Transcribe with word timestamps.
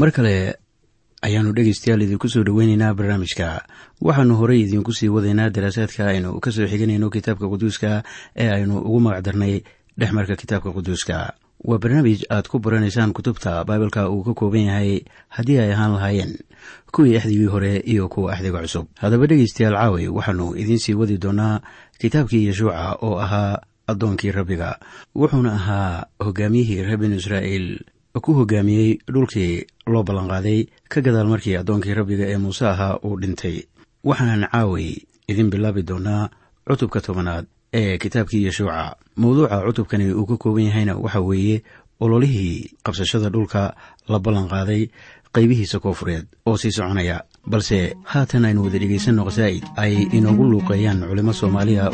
mar 0.00 0.10
kale 0.16 0.34
ayaannu 1.26 1.52
dhegaystayaal 1.56 2.02
idinku 2.06 2.28
soo 2.28 2.44
dhoweyneynaa 2.44 2.94
barnaamijka. 2.98 3.48
Waxaannu 4.06 4.34
horey 4.40 4.60
idiinku 4.64 4.92
sii 4.98 5.08
wadaynaa 5.16 5.48
daraasaadka 5.50 6.02
aynu 6.12 6.40
ka 6.44 6.50
soo 6.52 6.66
xiganayno 6.72 7.10
kitaabka 7.10 7.46
quduuska 7.52 7.90
ee 8.36 8.50
aynu 8.56 8.74
ugu 8.88 9.00
magacdarnay 9.06 9.54
dhexmarka 9.98 10.34
kitaabka 10.36 10.70
quduuska 10.76 11.16
waa 11.68 11.78
barnaamij 11.82 12.20
aad 12.30 12.46
ku 12.50 12.58
baranaysaan 12.62 13.12
kutubta 13.16 13.64
baibalka 13.68 14.06
uu 14.10 14.22
ka 14.26 14.32
kooban 14.38 14.66
yahay 14.70 15.02
haddii 15.34 15.58
ay 15.58 15.72
ahaan 15.74 15.92
lahaayeen 15.96 16.32
kuwii 16.94 17.16
axdigii 17.18 17.50
hore 17.54 17.72
iyo 17.92 18.08
kuwa 18.08 18.32
axdiga 18.32 18.62
cusub. 18.62 18.86
Haddaba 19.02 19.26
dhegaystayaal 19.26 19.74
caawi 19.74 20.08
waxaannu 20.08 20.54
idiin 20.60 20.78
sii 20.78 20.94
wadi 20.94 21.18
doonaa 21.18 21.60
kitaabkii 21.98 22.46
yeshuuca 22.46 22.96
oo 23.02 23.18
ahaa 23.18 23.58
addoonkii 23.90 24.30
rabbiga. 24.30 24.78
Wuxuuna 25.14 25.52
ahaa 25.58 26.06
hogaamiyihii 26.24 26.82
reer 26.86 26.98
binu 26.98 27.16
israa'iil 27.16 27.68
ku 28.22 28.32
hogaamiyey 28.38 28.98
dhulkii 29.12 29.66
loo 29.86 30.02
ballanqaaday 30.02 30.66
ka 30.88 31.00
gadaal 31.00 31.26
markii 31.28 31.56
addoonkii 31.56 31.94
rabbiga 31.94 32.24
ee 32.30 32.38
muuse 32.38 32.66
ahaa 32.66 32.98
uu 33.04 33.18
dhintay. 33.20 33.56
Waxaanan 34.04 34.48
caaway 34.52 34.88
idin 35.28 35.50
bilaabi 35.50 35.82
doonaa 35.82 36.30
cutubka 36.66 37.00
tobanaad 37.00 37.46
ee 37.72 37.98
kitaabkii 37.98 38.44
yeshuuca. 38.44 38.96
Mawduuca 39.16 39.62
cutubkani 39.66 40.12
uu 40.12 40.26
ka 40.26 40.36
kooban 40.36 40.64
yahayna 40.64 40.96
waxa 40.96 41.20
weeye 41.20 41.62
ololihii 42.00 42.70
qabsashada 42.84 43.28
dhulka 43.30 43.74
la 44.08 44.18
ballanqaaday 44.18 44.88
qaybihiisa 45.32 45.80
koofureed 45.80 46.26
oo 46.46 46.56
sii 46.56 46.72
soconaya. 46.72 47.20
Balse 47.50 47.94
haatan 48.04 48.44
aynu 48.44 48.64
wada 48.64 48.78
dhegaysanno 48.78 49.24
khasaa'id 49.24 49.64
ay 49.76 49.94
inoogu 50.12 50.44
luuqeeyaan 50.44 51.08
culimo 51.08 51.32
soomaaliya 51.32 51.90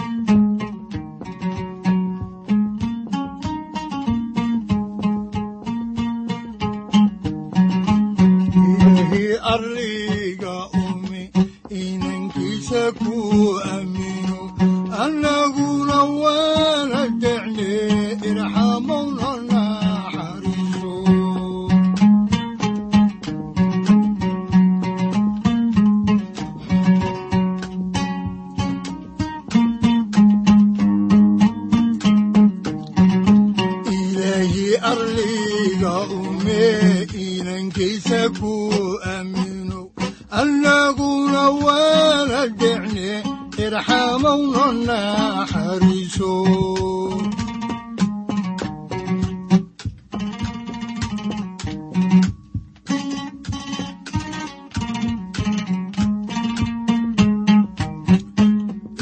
naxariiso 45.81 46.31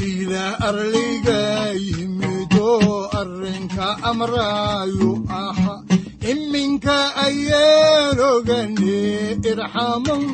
ilaa 0.09 0.55
arliga 0.69 1.41
yimido 1.87 2.69
arrinka 3.21 3.87
amraayu 4.11 5.11
aha 5.43 5.75
iminka 6.33 6.97
ayaan 7.27 8.19
ogane 8.33 8.99
irxamowna 9.51 10.30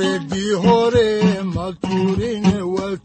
towreedii 0.00 0.54
hore 0.64 1.08
ma 1.54 1.66
tuurine 1.80 2.56
waa 2.74 2.96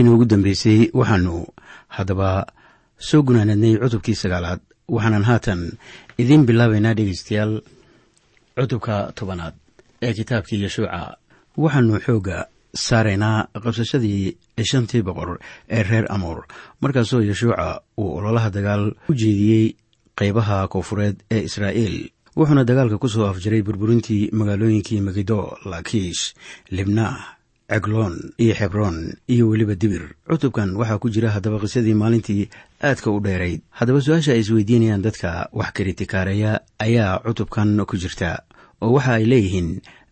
markiina 0.00 0.14
ugu 0.16 0.24
dambeysay 0.24 0.90
waxaannu 0.94 1.46
haddaba 1.88 2.46
soo 2.98 3.22
gunaanadnay 3.22 3.76
cutubkii 3.76 4.14
sagaalaad 4.14 4.60
waxaanan 4.88 5.24
haatan 5.24 5.60
idiin 6.18 6.46
bilaabaynaa 6.46 6.94
dhegeystayaal 6.94 7.60
cutubka 8.56 9.12
tobanaad 9.14 9.54
ee 10.02 10.12
kitaabkii 10.14 10.62
yeshuuca. 10.62 11.16
Waxaannu 11.56 12.00
xoogga 12.00 12.46
saaraynaa 12.74 13.48
qabsashadii 13.62 14.36
shantii 14.70 15.02
boqor 15.02 15.38
ee 15.68 15.82
reer 15.82 16.06
amoor. 16.08 16.46
Markaasoo 16.80 17.20
yeshuuca 17.20 17.80
uu 18.00 18.16
ololaha 18.16 18.50
dagaal 18.50 18.84
u 19.08 19.12
jeediyey 19.14 19.76
qaybaha 20.16 20.68
koonfureed 20.68 21.16
ee 21.30 21.42
israa'iil 21.48 22.08
wuxuuna 22.36 22.64
dagaalka 22.64 22.96
ku 22.98 23.08
soo 23.08 23.26
afjiray 23.28 23.62
burburintii 23.62 24.30
magaalooyinkii 24.32 25.00
megido 25.00 25.58
laakiish 25.70 26.32
libnah 26.70 27.39
cegloon 27.70 28.14
iyo 28.42 28.54
xebroon 28.54 28.96
iyo 29.30 29.48
weliba 29.48 29.74
dibir. 29.74 30.02
Cutubkan 30.28 30.74
waxaa 30.76 30.98
ku 30.98 31.08
jira 31.14 31.30
haddaba 31.30 31.58
qisadii 31.62 31.94
maalintii 31.94 32.50
aadka 32.82 33.10
u 33.10 33.20
dheerayd 33.24 33.60
haddaba 33.78 34.00
su'aasha 34.04 34.32
ay 34.34 34.40
isweydiinayaan 34.42 35.02
dadka 35.06 35.48
wax 35.52 35.70
kiritikaareeya 35.76 36.60
ayaa 36.78 37.22
cutubkan 37.26 37.78
ku 37.86 37.94
jirta 37.96 38.42
oo 38.82 38.92
waxa 38.96 39.12
ay 39.18 39.24
leeyihiin 39.30 39.68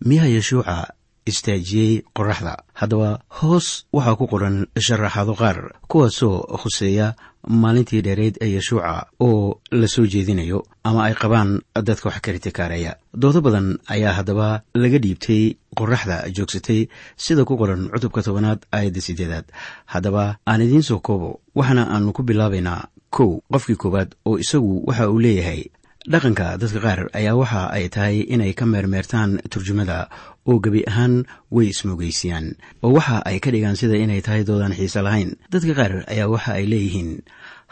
miyaa 0.09 0.31
yeshuuca 0.37 0.95
istaajiyey 1.29 2.03
qoraxda. 2.17 2.55
Haddaba 2.81 3.21
hoos 3.41 3.85
waxaa 3.93 4.17
ku 4.17 4.25
qoran 4.33 4.57
sharaxaado 4.87 5.35
qaar 5.35 5.59
kuwaasoo 5.91 6.47
khuseeya 6.63 7.15
maalintii 7.49 8.01
dheerayd 8.07 8.37
ee 8.41 8.51
yeshuuca 8.57 9.07
oo 9.21 9.61
la 9.71 9.89
soo 9.89 10.07
jeedinayo 10.07 10.63
ama 10.85 11.05
ay 11.05 11.15
qabaan 11.15 11.61
dadka 11.89 12.09
wax 12.09 12.21
karitikaareeya 12.21 12.97
doodo 13.15 13.41
badan 13.41 13.79
ayaa 13.95 14.13
haddaba 14.19 14.63
laga 14.75 14.99
dhiibtay 14.99 15.57
qoraxda 15.79 16.17
joogsatay 16.37 16.89
sida 17.17 17.45
ku 17.45 17.57
qoran 17.57 17.89
cutubka 17.93 18.23
tobanaad 18.23 18.61
aayadda 18.73 19.01
sideedaad 19.01 19.47
haddaba 19.87 20.37
aan 20.47 20.63
idiin 20.67 20.83
soo 20.83 20.99
koobo 21.01 21.41
waxaana 21.59 21.89
aanu 21.95 22.13
ku 22.13 22.23
bilaabaynaa 22.23 22.89
kow 23.11 23.41
qofkii 23.53 23.77
koowaad 23.83 24.11
oo 24.29 24.39
isagu 24.39 24.85
waxa 24.87 25.09
uu 25.11 25.19
leeyahay. 25.21 25.65
Dhaqanka 26.13 26.57
dadka 26.61 26.81
qaar 26.81 27.01
ayaa 27.19 27.35
waxa 27.37 27.61
ay 27.77 27.89
tahay 27.95 28.21
inay 28.35 28.53
ka 28.59 28.65
meermeertaan 28.67 29.41
turjumada 29.53 30.09
oo 30.49 30.57
gebi 30.65 30.83
ahaan 30.91 31.15
way 31.55 31.67
ismogeysiyaan 31.73 32.47
oo 32.85 32.93
waxa 32.97 33.17
ay 33.29 33.39
ka 33.45 33.51
dhigaan 33.53 33.77
sida 33.81 33.97
inay 34.05 34.21
tahay 34.27 34.43
doodaan 34.49 34.75
xiise 34.79 35.01
lahayn. 35.07 35.31
Dadka 35.53 35.73
qaar 35.79 35.93
ayaa 36.13 36.29
waxa 36.35 36.51
ay 36.59 36.65
leeyihiin 36.73 37.11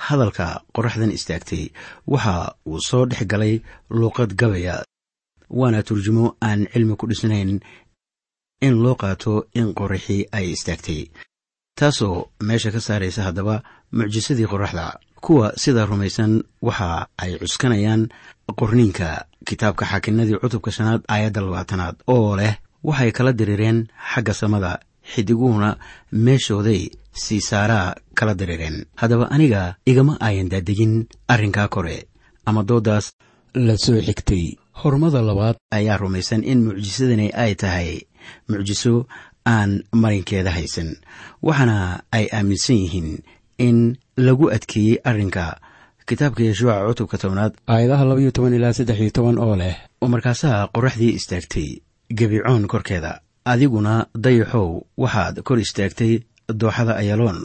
hadalka 0.06 0.46
qoraxdan 0.76 1.12
istaagtay 1.17 1.64
waxa 2.12 2.34
uu 2.69 2.81
soo 2.88 3.05
dhex 3.11 3.25
galay 3.32 3.55
luuqad 3.90 4.31
gabaya. 4.40 4.76
Waana 5.58 5.81
turjumo 5.87 6.37
aan 6.43 6.67
cilmi 6.73 6.94
ku 7.00 7.06
dhisnayn 7.11 7.61
in 8.67 8.75
loo 8.82 8.94
qaato 9.02 9.46
in 9.55 9.72
qoraxii 9.79 10.26
ay 10.37 10.46
istaagtay. 10.56 11.00
Taasoo 11.79 12.29
meesha 12.46 12.70
ka 12.75 12.81
saaraysa 12.81 13.22
haddaba 13.29 13.62
mucjisadii 13.93 14.49
qoraxda 14.52 14.87
kuwa 15.25 15.52
sidaa 15.62 15.87
rumaysan 15.87 16.32
waxa 16.62 17.06
ay 17.22 17.38
cuskanayaan 17.40 18.02
qorniinka. 18.58 19.08
Kitaabka 19.46 19.84
xaakinadii 19.90 20.38
cutubka 20.43 20.70
shanaad 20.76 21.02
aayadda 21.08 21.40
labaatanaad 21.40 21.96
oo 22.14 22.37
leh 22.37 22.55
waxay 22.84 23.12
kala 23.12 23.32
diriireen 23.32 23.87
xagga 24.12 24.34
samada 24.34 24.78
xidiguhuna 25.12 25.76
meeshooday 26.12 26.82
siisaaraa 27.12 27.94
kala 28.14 28.34
diriireen. 28.34 28.84
Haddaba 29.00 29.28
aniga 29.31 29.76
igama 29.87 30.17
ayan 30.20 30.49
daadegin 30.49 31.06
arrinkaa 31.28 31.69
kore 31.69 32.06
ama 32.46 32.62
dooddaas 32.62 33.12
la 33.55 33.76
soo 33.76 34.00
xigtay. 34.00 34.56
Hormada 34.82 35.23
labaad 35.23 35.56
ayaa 35.73 35.96
rumaysan 35.96 36.44
in 36.44 36.64
mucjisadani 36.67 37.31
ay 37.32 37.55
tahay 37.55 38.00
mucjiso 38.49 39.06
aan 39.46 39.82
marinkeeda 39.93 40.50
haysan 40.50 40.90
waxaana 41.43 42.02
ay 42.12 42.26
aaminsan 42.32 42.76
yihiin 42.76 43.11
in 43.58 43.96
lagu 44.17 44.50
adkeeyey 44.56 44.99
arrinka. 45.05 45.56
Kitaabka 46.06 46.43
yeshuuca 46.44 46.87
cutubka 46.87 47.19
tobnaad 47.19 47.52
aayadaha 47.67 48.05
labaiyo 48.05 48.31
toban 48.31 48.55
ilaa 48.55 48.72
saddex 48.72 48.99
iyo 49.00 49.11
toban 49.11 49.38
oo 49.38 49.56
leh. 49.56 49.76
Oo 50.02 50.08
markaasaa 50.08 50.69
qoraxdii 50.75 51.17
istaagtay 51.19 51.69
gebicoon 52.11 52.67
korkeeda 52.67 53.20
adiguna 53.44 54.06
dayaxow 54.25 54.82
waxaad 54.97 55.43
kor 55.43 55.58
istaagtay 55.58 56.20
dooxada 56.61 56.97
ayaloon 57.03 57.38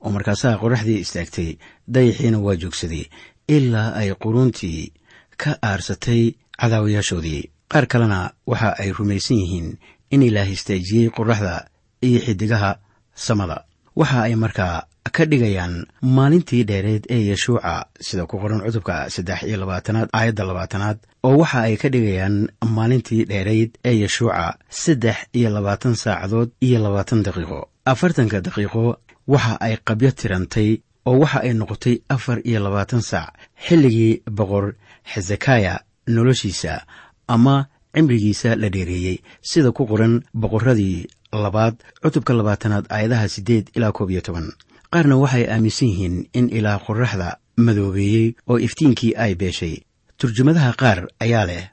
oo 0.00 0.10
markaasaa 0.10 0.58
qoraxdii 0.62 1.00
istaagtay 1.04 1.56
dayaxiina 1.94 2.38
waa 2.38 2.56
joogsaday 2.56 3.04
ilaa 3.48 3.94
ay 4.00 4.10
quruuntii 4.22 4.92
ka 5.36 5.50
aarsatay 5.62 6.22
cadaawayaashoodii 6.60 7.50
qaar 7.72 7.86
kalena 7.86 8.30
waxa 8.46 8.76
ay 8.78 8.92
rumaysan 8.98 9.36
yihiin 9.42 9.68
in 10.10 10.22
ilaah 10.22 10.50
istaajiyey 10.50 11.10
qoraxda 11.10 11.68
iyo 12.02 12.20
xidigaha 12.20 12.78
samada. 13.14 13.64
Waxa 13.96 14.22
ay 14.22 14.34
markaa 14.34 14.86
ka 15.12 15.24
dhigayaan 15.26 15.84
maalintii 16.02 16.64
dheereed 16.64 17.04
ee 17.10 17.20
yeshuuca. 17.30 17.86
Sida 18.00 18.26
ku 18.26 18.38
qoran 18.40 18.60
cutubka 18.64 19.10
saddex 19.10 19.42
iyo 19.42 19.56
labaatanaad 19.60 20.08
aayadda 20.12 20.44
labaatanaad 20.44 20.98
oo 21.22 21.36
waxa 21.38 21.60
ay 21.68 21.76
ka 21.76 21.88
dhigayaan 21.88 22.48
maalintii 22.76 23.24
dheerayd 23.30 23.70
ee 23.84 23.94
yeshuuca 24.02 24.56
saddex 24.70 25.16
iyo 25.32 25.50
labaatan 25.50 25.94
saacadood 25.94 26.50
iyo 26.60 26.78
labaatan 26.80 27.22
daqiiqo. 27.22 27.68
Afartanka 27.84 28.40
daqiiqo 28.40 28.96
waxa 29.28 29.60
ay 29.60 29.76
qabyo 29.86 30.10
tirantay 30.12 30.80
oo 31.06 31.18
waxa 31.20 31.40
ay 31.44 31.52
noqotay 31.54 31.96
afar 32.08 32.38
iyo 32.48 32.60
labaatan 32.64 33.02
saac 33.02 33.32
xilligii 33.66 34.22
boqor 34.38 34.74
xesakaya 35.12 35.80
noloshiisa 36.08 36.80
ama 37.28 37.66
cimrigiisa 37.94 38.56
la 38.56 38.68
dheereeyey. 38.74 39.20
Sida 39.42 39.70
ku 39.72 39.86
qoran 39.86 40.22
boqorradii 40.34 41.06
labaad 41.32 41.74
cutubka 42.02 42.32
labaatanaad 42.34 42.86
aayadaha 42.88 43.28
siddeed 43.28 43.68
ilaa 43.76 43.92
koob 43.92 44.10
iyo 44.10 44.20
toban 44.20 44.48
qaarna 44.94 45.16
waxay 45.22 45.44
aaminsan 45.54 45.88
yihiin 45.88 46.16
in 46.38 46.46
ilaa 46.58 46.78
qoraxda 46.86 47.28
madoobeeyey 47.66 48.26
oo 48.50 48.58
iftiinkii 48.66 49.12
ay 49.24 49.34
beeshay. 49.40 49.74
Turjumadaha 50.18 50.72
qaar 50.80 50.98
ayaa 51.24 51.46
leh 51.50 51.64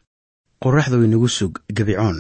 qoraxdu 0.64 1.04
inagu 1.06 1.30
sug 1.38 1.54
gebicoon 1.78 2.18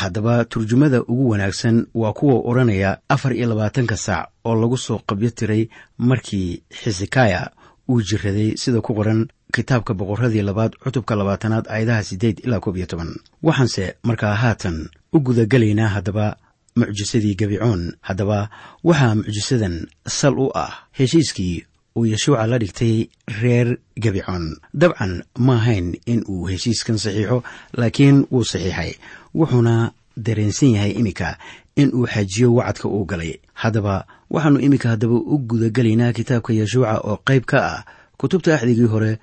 haddaba 0.00 0.44
turjumada 0.44 0.98
ugu 1.02 1.28
wanaagsan 1.30 1.86
waa 1.94 2.12
kuwa 2.18 2.34
odhanaya 2.50 2.98
afar 3.08 3.32
iyo 3.36 3.46
labaatanka 3.48 3.96
saac 3.96 4.28
oo 4.44 4.54
lagu 4.60 4.76
soo 4.78 4.98
qabyo 5.08 5.30
tiray 5.30 5.68
markii 5.98 6.62
xisakaya 6.80 7.50
uu 7.88 8.02
jiraday 8.08 8.56
sida 8.56 8.80
ku 8.80 8.94
qoran 8.94 9.20
kitaabka 9.54 9.94
boqorradii 9.94 10.42
labaad 10.42 10.72
cutubka 10.82 11.14
labaatanaad 11.16 11.66
aayadaha 11.68 12.02
siddeed 12.02 12.36
ilaa 12.44 12.60
koob 12.60 12.76
iyo 12.76 12.86
toban. 12.86 13.10
Waxaanse 13.42 13.94
markaa 14.02 14.34
haatan 14.34 14.76
u 15.12 15.20
gudagelaynaa 15.20 15.88
haddaba 15.96 16.36
mucjisadii 16.78 17.34
gebicoon 17.38 17.82
haddaba 18.02 18.50
waxaa 18.84 19.14
mucjisadan 19.14 19.86
sal 20.06 20.34
u 20.38 20.50
ah 20.54 20.72
heshiiskii 20.98 21.64
uu 21.96 22.06
yeshuuca 22.06 22.46
la 22.50 22.58
dhigtay 22.58 23.06
reer 23.40 23.78
gebicoon 24.02 24.56
dabcan 24.74 25.22
ma 25.38 25.54
ahayn 25.60 25.94
in 26.06 26.24
uu 26.28 26.48
heshiiskan 26.50 26.98
saxiixo 26.98 27.38
laakiin 27.78 28.26
wuu 28.32 28.44
saxiixay 28.44 28.92
wuxuuna 29.38 29.92
dareensan 30.16 30.74
yahay 30.74 30.92
iminka 30.98 31.38
in 31.76 31.94
uu 31.94 32.06
xajiyo 32.06 32.54
wacadka 32.54 32.88
uu 32.88 33.04
galay. 33.04 33.38
Haddaba 33.54 34.06
waxaannu 34.30 34.60
iminka 34.66 34.88
haddaba 34.88 35.14
u 35.14 35.38
gudagelaynaa 35.38 36.12
kitaabka 36.12 36.52
yeshuuca 36.52 36.98
oo 37.06 37.16
qayb 37.26 37.44
ka 37.46 37.58
ah 37.72 37.84
kutubta 38.18 38.54
axdigii 38.54 38.90
hore 38.90 39.18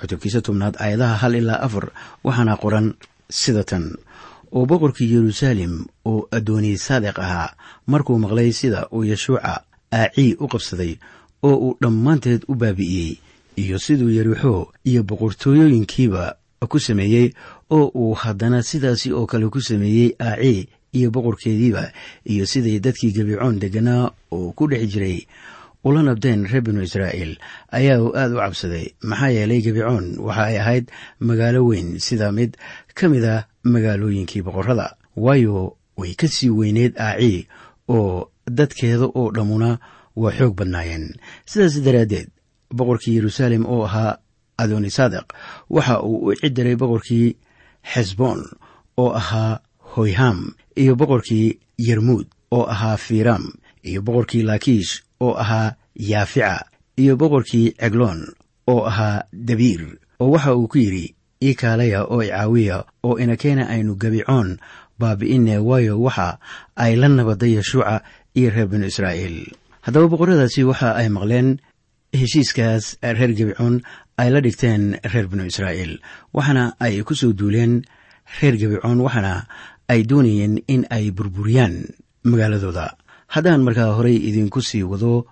cutubkiisa 0.00 0.40
tobnaad 0.44 0.76
aayadaha 0.76 1.16
hal 1.16 1.34
ilaa 1.34 1.60
afar 1.64 1.88
waxaana 2.24 2.56
qoran 2.56 2.92
sida 3.30 3.64
tan 3.64 3.96
oo 4.52 4.66
boqorkii 4.66 5.12
yeruusaalem 5.14 5.74
oo 6.10 6.28
addooniy 6.36 6.76
saadeq 6.76 7.18
ahaa 7.18 7.54
markuu 7.86 8.18
maqlay 8.18 8.52
sida 8.52 8.86
uu 8.92 9.04
yeshuuca 9.04 9.62
aacii 9.92 10.34
u 10.40 10.46
qabsaday 10.52 10.92
oo 11.42 11.54
uu 11.66 11.76
dhammaanteed 11.82 12.42
u 12.48 12.54
baabi'iyey 12.54 13.18
iyo 13.62 13.78
siduu 13.78 14.10
yerixo 14.10 14.72
iyo 14.84 15.02
boqortooyooyinkiiba 15.02 16.34
ku 16.68 16.78
sameeyey 16.80 17.32
oo 17.70 17.86
uu 17.94 18.14
haddana 18.14 18.62
sidaasi 18.62 19.12
oo 19.12 19.26
kale 19.26 19.48
ku 19.48 19.60
sameeyey 19.60 20.14
aacii 20.20 20.68
iyo 20.92 21.10
boqorkeediiba 21.10 21.92
iyo 22.26 22.46
siday 22.46 22.78
dadkii 22.80 23.12
gebicoon 23.12 23.58
degganaa 23.60 24.10
oo 24.30 24.52
ku 24.52 24.66
dhex 24.70 24.88
jiray 24.92 25.26
ula 25.84 26.02
nabdeen 26.02 26.44
reer 26.46 26.62
binu 26.62 26.82
israa'iil 26.82 27.38
ayaa 27.72 28.02
uu 28.02 28.12
aad 28.16 28.32
u 28.32 28.36
cabsaday. 28.36 28.86
Maxaa 29.02 29.30
yeelay 29.32 29.60
gebicoon 29.62 30.18
waxa 30.20 30.44
ay 30.44 30.58
ahayd 30.58 30.86
magaalo 31.20 31.64
weyn 31.66 31.98
sida 31.98 32.32
mid 32.32 32.56
ka 32.94 33.08
mid 33.08 33.24
a 33.24 33.46
magaalooyinkii 33.64 34.42
boqorrada. 34.42 34.96
Waayo 35.16 35.76
way 35.96 36.14
ka 36.14 36.28
sii 36.28 36.50
weyneed 36.50 36.94
aacii 36.98 37.46
oo 37.88 38.30
dadkeeda 38.50 39.06
oo 39.14 39.30
dhammuna 39.34 39.78
waa 40.16 40.32
xoog 40.32 40.54
badnaayeen. 40.56 41.14
Sidaas 41.46 41.80
daraaddeed 41.84 42.28
boqorkii 42.74 43.14
yeruusaalem 43.16 43.66
oo 43.66 43.84
ahaa 43.84 44.18
adonisadeq 44.58 45.26
waxa 45.70 46.02
uu 46.02 46.26
u 46.26 46.34
cidiray 46.34 46.76
boqorkii 46.76 47.36
xesboon 47.92 48.40
oo 48.96 49.12
ahaa 49.20 49.60
hoyham 49.96 50.54
iyo 50.76 50.96
boqorkii 50.96 51.58
yermuud 51.78 52.26
oo 52.50 52.64
ahaa 52.66 52.96
firam 52.96 53.44
iyo 53.84 54.02
boqorkii 54.02 54.42
laakiish 54.42 55.02
oo 55.20 55.34
ahaa 55.34 55.74
yaafica 55.96 56.64
iyo 56.96 57.16
boqorkii 57.16 57.72
cegloon 57.80 58.20
oo 58.66 58.84
ahaa 58.86 59.22
dabiir 59.32 59.98
oo 60.20 60.30
waxa 60.30 60.54
uu 60.56 60.68
ku 60.68 60.78
yidhi 60.78 61.14
ii 61.42 61.54
kaalaya 61.54 62.04
oo 62.04 62.20
icaawiya 62.22 62.84
oo 63.04 63.16
inakeena 63.18 63.64
aynu 63.72 63.96
gabicoon 63.96 64.58
baabi'ine 65.00 65.56
waayo 65.58 65.96
waxa 66.06 66.38
ay 66.76 66.92
la 67.00 67.08
nabaday 67.08 67.56
yeshuuca 67.56 68.04
iyo 68.36 68.50
reer 68.52 68.68
binu 68.68 68.84
israa'iil. 68.92 69.48
Haddaba 69.80 70.06
boqoradaasi 70.12 70.60
waxa 70.68 70.92
ay 71.00 71.08
maqleen 71.08 71.48
heshiiskaas 72.12 73.00
reer 73.00 73.32
gabicoon 73.32 73.80
ay 74.20 74.28
la 74.30 74.40
dhigteen 74.44 75.00
reer 75.12 75.26
binu 75.32 75.48
israa'iil 75.48 75.96
waxaana 76.36 76.76
ay 76.84 77.00
ku 77.08 77.14
soo 77.16 77.32
duuleen 77.32 77.80
reer 78.40 78.54
gabicoon 78.60 79.00
waxaana 79.00 79.48
ay 79.88 80.04
doonayeen 80.04 80.60
in 80.68 80.84
ay 80.92 81.08
burburiyaan 81.10 81.88
magaaladooda. 82.28 83.00
Haddaan 83.32 83.64
markaa 83.64 83.96
horey 83.96 84.16
idinku 84.28 84.60
sii 84.60 84.84
wado 84.84 85.24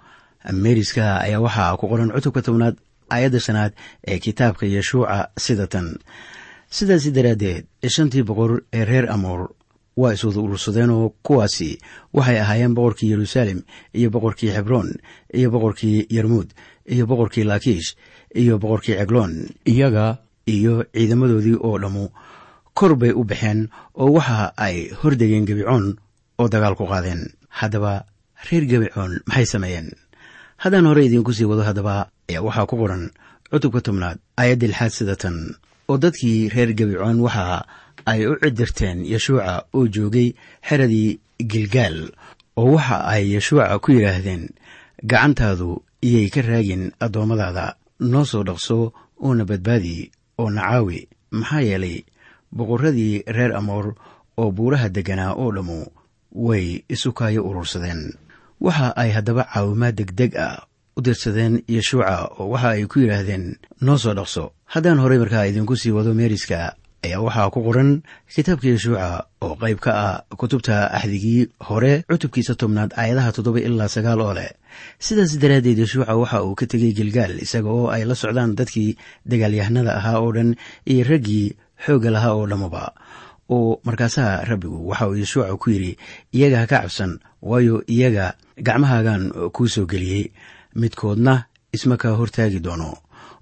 meeriska 0.53 1.21
ayaa 1.21 1.45
waxaa 1.45 1.77
ku 1.77 1.85
qoran 1.91 2.09
cutubka 2.17 2.41
tobnaad 2.43 2.81
aayadda 3.11 3.41
shanaad 3.41 3.73
ee 4.07 4.19
kitaabka 4.19 4.67
yeshuuca 4.67 5.29
sida 5.38 5.67
tan. 5.67 5.97
Sidaasi 6.71 7.11
daraaddeed 7.17 7.65
shantii 7.95 8.23
boqor 8.29 8.61
ee 8.73 8.85
reer 8.85 9.07
amoor 9.11 9.49
waa 9.97 10.12
iswada 10.15 10.41
urursadeen 10.41 10.91
oo 10.91 11.09
kuwaasi 11.27 11.79
waxay 12.15 12.38
ahaayeen 12.41 12.75
boqorkii 12.75 13.11
yeruusaalem 13.12 13.61
iyo 13.99 14.11
boqorkii 14.11 14.50
xebroon 14.57 14.88
iyo 15.38 15.50
boqorkii 15.50 16.07
yarmuud 16.17 16.49
iyo 16.95 17.07
boqorkii 17.07 17.45
laakiish 17.50 17.88
iyo 18.35 18.59
boqorkii 18.62 18.97
cegloon 19.00 19.33
iyaga 19.73 20.07
iyo 20.47 20.85
ciidamadoodii 20.95 21.57
oo 21.67 21.79
dhammu 21.83 22.05
kor 22.79 22.93
bay 22.97 23.11
u 23.11 23.25
baxeen 23.25 23.69
oo 23.95 24.12
waxa 24.17 24.53
ay 24.57 24.77
hordegeen 25.00 25.47
gebicoon 25.49 25.97
oo 26.38 26.49
dagaal 26.49 26.75
ku 26.77 26.87
qaadeen. 26.87 27.27
Haddaba 27.49 28.05
reer 28.50 28.65
gebicoon 28.71 29.12
maxay 29.27 29.47
sameeyeen 29.47 29.88
haddaan 30.62 30.87
hore 30.88 31.03
idiinku 31.07 31.33
sii 31.37 31.45
wado 31.50 31.62
haddaba 31.69 31.95
ayaa 32.31 32.43
waxaa 32.47 32.67
ku 32.71 32.77
qoran 32.83 33.05
cutubka 33.50 33.81
tobnaad 33.87 34.19
aayadda 34.41 34.67
lixaad 34.71 34.93
sida 34.99 35.15
tan 35.23 35.37
oo 35.91 35.97
dadkii 36.03 36.49
reer 36.55 36.71
gebicoon 36.79 37.19
waxa 37.27 37.45
ay 38.11 38.21
u 38.31 38.35
cidirteen 38.43 38.99
yeshuuca 39.12 39.53
oo 39.77 39.87
joogay 39.95 40.29
xeradii 40.69 41.11
gilgaal 41.50 41.99
oo 42.61 42.69
waxa 42.77 42.97
ay 43.12 43.23
yeshuuca 43.35 43.79
ku 43.83 43.88
yidhaahdeen 43.97 44.43
gacantaadu 45.11 45.71
iyay 46.09 46.29
ka 46.35 46.41
raagin 46.43 46.85
addoommadaada 47.05 47.65
noo 48.12 48.25
soo 48.31 48.43
dhaqso 48.49 48.93
oona 49.27 49.45
badbaadi 49.50 49.97
oo 50.41 50.50
nacaawi 50.57 50.99
maxaa 51.38 51.62
yeelay 51.69 51.97
boqorradii 52.57 53.23
reer 53.37 53.53
amoor 53.61 53.87
oo 54.41 54.50
buuraha 54.57 54.88
degganaa 54.97 55.33
oo 55.43 55.50
dhammu 55.57 55.79
way 56.47 56.67
isu 56.95 57.12
kaayo 57.19 57.41
urursadeen 57.49 58.03
waxa 58.67 58.88
ay 59.03 59.11
haddaba 59.17 59.43
caawimaad 59.53 59.95
degdeg 60.00 60.33
ah 60.47 60.57
u 60.97 61.00
dirsadeen 61.07 61.55
yeshuuca 61.77 62.15
oo 62.38 62.50
waxa 62.53 62.69
ay 62.75 62.85
ku 62.91 62.99
yidhaahdeen 63.03 63.45
noo 63.87 63.99
soo 64.03 64.15
dhaqso. 64.19 64.45
Haddaan 64.75 64.99
horey 65.03 65.19
markaa 65.23 65.47
idinku 65.50 65.77
sii 65.77 65.95
wado 65.97 66.11
meeriska 66.15 66.75
ayaa 67.07 67.23
waxaa 67.27 67.50
ku 67.55 67.59
qoran 67.67 67.91
kitaabka 68.35 68.67
yeshuuca 68.75 69.07
oo 69.45 69.55
qayb 69.62 69.79
ka 69.85 69.93
ah 70.07 70.17
kutubta 70.41 70.91
axdigii 70.99 71.47
hore 71.69 71.93
cutubkiisa 72.11 72.55
tobnaad 72.61 72.91
aayadaha 73.00 73.31
toddoba 73.37 73.61
ilaa 73.62 73.88
sagaal 73.95 74.21
oo 74.27 74.35
leh. 74.38 74.50
Sidaas 74.99 75.38
daraaddeed 75.43 75.79
yeshuuca 75.85 76.19
waxa 76.19 76.43
uu 76.43 76.55
ka 76.59 76.67
tegey 76.67 76.93
gilgaal 76.99 77.38
isaga 77.45 77.71
oo 77.71 77.87
ay 77.95 78.03
la 78.05 78.15
socdaan 78.19 78.59
dadkii 78.59 78.97
dagaalyahanada 79.31 79.93
ahaa 79.99 80.19
oo 80.25 80.33
dhan 80.37 80.50
iyo 80.91 81.03
raggii 81.11 81.55
xoogga 81.87 82.11
lahaa 82.11 82.35
oo 82.35 82.47
dhammuba 82.50 82.83
oo 83.49 83.81
markaasaa 83.85 84.45
rabbigu 84.45 84.88
waxa 84.88 85.09
uu 85.09 85.17
yeshuuca 85.17 85.57
ku 85.57 85.71
yidhi 85.71 85.97
iyaga 86.33 86.59
ha 86.61 86.67
ka 86.67 86.78
cabsan 86.83 87.19
waayo 87.43 87.83
iyaga 87.87 88.35
gacmahaagan 88.57 89.33
kuu 89.52 89.69
soo 89.69 89.87
geliyey. 89.87 90.31
Midkoodna 90.75 91.45
isma 91.73 91.97
kaa 91.97 92.14
hortaagi 92.19 92.61
doono. 92.61 92.97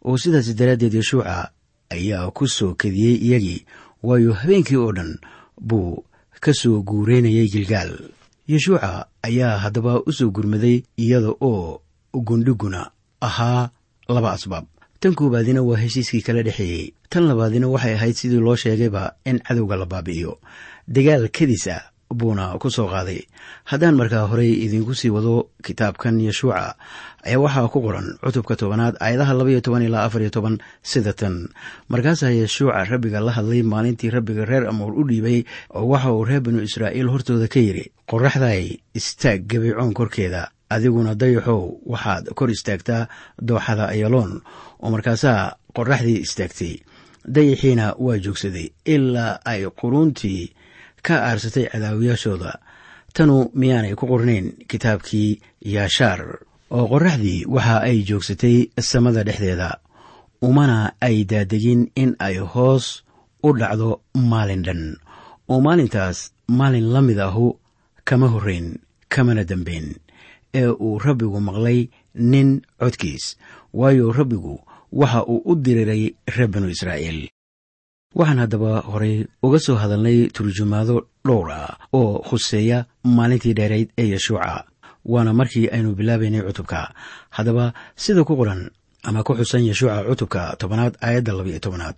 Oo 0.05 0.17
sidaas 0.19 0.55
daraaddeed 0.55 0.95
yeshuuca 0.95 1.51
ayaa 1.91 2.31
ku 2.31 2.47
soo 2.49 2.75
kadiyey 2.75 3.17
iyagii 3.27 3.67
waayo 4.03 4.33
habeenkii 4.33 4.77
oo 4.77 4.93
dhan 4.93 5.19
buu 5.61 6.05
ka 6.41 6.53
soo 6.55 6.83
guureynayay 6.83 7.49
gilgaal. 7.49 7.93
Yeshuuca 8.49 9.07
ayaa 9.23 9.59
haddaba 9.59 10.01
u 10.07 10.13
soo 10.13 10.31
gurmaday 10.31 10.83
iyada 10.97 11.35
oo 11.41 11.81
gundhiguna 12.15 12.91
ahaa 13.21 13.71
laba 14.09 14.33
asbaab 14.33 14.65
tan 15.00 15.15
koowaadina 15.15 15.62
waa 15.62 15.76
heshiiskii 15.83 16.23
kala 16.26 16.43
dhexeeyey. 16.43 16.93
Tan 17.11 17.25
labaadina 17.29 17.69
waxay 17.69 17.95
ahayd 17.95 18.15
sidii 18.17 18.41
loo 18.41 18.57
sheegayba 18.57 19.12
in 19.25 19.38
cadowga 19.41 19.76
la 19.76 19.87
baabi'iyo. 19.87 20.38
Dagaal 20.88 21.29
kadis 21.29 21.67
ah 21.69 21.83
buuna 22.11 22.55
ku 22.59 22.71
soo 22.71 22.87
qaaday. 22.88 23.21
Haddaan 23.71 23.97
markaa 23.99 24.26
horey 24.31 24.53
idinku 24.65 24.95
sii 24.95 25.11
wado 25.11 25.50
kitaabkan 25.62 26.21
yeshuuca 26.21 26.75
ayaa 27.26 27.43
waxaa 27.43 27.69
ku 27.69 27.83
qoran 27.83 28.15
cutubka 28.23 28.57
tobanaad 28.57 28.95
aayadaha 29.03 29.35
labaiyo 29.35 29.61
toban 29.61 29.83
ilaa 29.83 30.05
afariyo 30.07 30.31
toban 30.31 30.59
sida 30.83 31.12
tan. 31.12 31.49
Markaasaa 31.91 32.31
yeshuuca 32.31 32.85
rabbiga 32.87 33.21
la 33.21 33.33
hadlay 33.37 33.62
maalintii 33.62 34.11
rabbiga 34.11 34.45
reer 34.45 34.67
amoor 34.71 34.95
u 34.95 35.05
dhiibay 35.05 35.45
oo 35.75 35.87
waxa 35.93 36.12
uu 36.15 36.25
reer 36.25 36.41
binu 36.41 36.62
israa'iil 36.62 37.11
hortooda 37.11 37.49
ka 37.49 37.61
yidhi 37.61 37.91
qoraxday 38.07 38.79
istaag 38.95 39.47
gabicoon 39.50 39.93
korkeeda 39.95 40.49
adiguna 40.75 41.15
dayaxow 41.15 41.63
waxaad 41.93 42.25
kor 42.35 42.51
istaagtaa 42.51 43.09
dooxada 43.49 43.85
ayaloon 43.95 44.33
oo 44.83 44.91
markaasaa 44.95 45.57
qoraxdii 45.77 46.21
istaagtay. 46.27 46.75
Dayaxiina 47.35 47.95
waa 47.99 48.19
joogsaday 48.25 48.69
ilaa 48.95 49.39
ay 49.45 49.63
quruuntii 49.81 50.53
ka 51.07 51.15
aarsatay 51.29 51.67
cadaawiyaashooda 51.73 52.53
tanu 53.15 53.51
miyaanay 53.61 53.95
ku 53.99 54.07
qornayn 54.07 54.47
kitaabkii 54.71 55.41
yaashaar 55.75 56.21
oo 56.77 56.85
qoraxdii 56.93 57.45
waxa 57.55 57.77
ay 57.89 57.99
joogsatay 58.09 58.57
samada 58.91 59.23
dhexdeeda. 59.27 59.71
Umana 60.43 60.93
ay 61.01 61.25
daadegin 61.25 61.91
in 62.03 62.11
ay 62.19 62.37
hoos 62.53 63.03
u 63.43 63.49
dhacdo 63.59 64.01
maalin 64.15 64.63
dhan. 64.67 64.83
Oo 65.49 65.61
maalintaas 65.61 66.19
maalin 66.59 66.87
la 66.95 67.01
mid 67.03 67.19
ahu 67.19 67.47
kama 68.05 68.29
horrayn 68.29 68.79
kamana 69.09 69.45
dambayn 69.51 69.95
ee 70.61 70.69
uu 70.87 70.99
rabbigu 71.07 71.41
maqlay 71.49 71.79
nin 72.33 72.49
codkiis. 72.81 73.25
Waayo 73.79 74.13
rabbigu 74.19 74.55
waxa 75.01 75.21
uu 75.33 75.43
u 75.51 75.53
diriray 75.65 76.03
reer 76.35 76.49
banu 76.53 76.69
israa'iil. 76.75 77.21
Waxaan 78.19 78.39
haddaba 78.43 78.73
horey 78.93 79.17
uga 79.47 79.59
soo 79.67 79.77
hadalnay 79.83 80.19
turjumaado 80.35 80.97
dhowr 81.27 81.49
ah 81.61 81.77
oo 81.99 82.23
khuseeya 82.29 82.79
maalintii 83.17 83.55
dheerayd 83.59 83.89
ee 84.01 84.09
yeshuuca 84.15 84.65
waana 85.13 85.33
markii 85.41 85.67
aynu 85.75 85.91
bilaabaynay 85.99 86.43
cutubka. 86.47 86.81
Haddaba 87.37 87.65
sida 88.03 88.25
ku 88.25 88.35
qoran 88.41 88.71
ama 89.09 89.21
ku 89.27 89.33
xusan 89.39 89.63
yeshuuca 89.69 90.05
cutubka 90.09 90.57
tobanaad 90.61 90.95
aayadda 91.07 91.33
labaiyo 91.39 91.59
tobanaad 91.67 91.97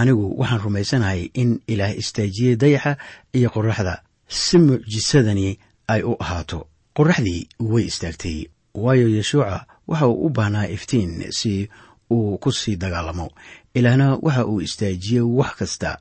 anigu 0.00 0.24
waxaan 0.40 0.60
rumaysanahay 0.64 1.20
in 1.42 1.50
ilaah 1.72 1.92
istaajiyey 2.00 2.56
dayaxa 2.62 2.92
iyo 3.36 3.48
qoraxda 3.54 3.94
si 4.28 4.56
mucjisadani 4.58 5.48
ay 5.92 6.00
u 6.10 6.12
ahaato 6.24 6.60
qoraxdii 6.96 7.48
way 7.60 7.84
istaagtay 7.90 8.38
waayo 8.74 9.08
yeshuuca 9.08 9.66
waxa 9.88 10.06
uu 10.08 10.26
u 10.26 10.30
baahnaa 10.30 10.66
iftiin 10.76 11.32
si 11.38 11.68
uu 12.10 12.38
ku 12.38 12.52
sii 12.52 12.76
dagaalamo. 12.76 13.30
Ilaahna 13.74 14.18
waxa 14.22 14.46
uu 14.46 14.60
istaajiyey 14.60 15.20
wax 15.38 15.52
kasta 15.58 15.98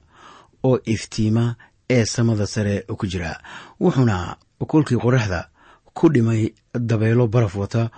oo 0.63 0.79
iftiima 0.85 1.55
ee 1.89 2.05
samada 2.05 2.47
sare 2.47 2.81
ku 2.97 3.05
jira 3.07 3.31
wuxuuna 3.81 4.35
kolkii 4.67 4.97
qoraxda 4.97 5.49
ku 5.93 6.09
dhimay 6.13 6.49
dabaylo 6.89 7.27
baraf 7.27 7.55
wata 7.55 7.89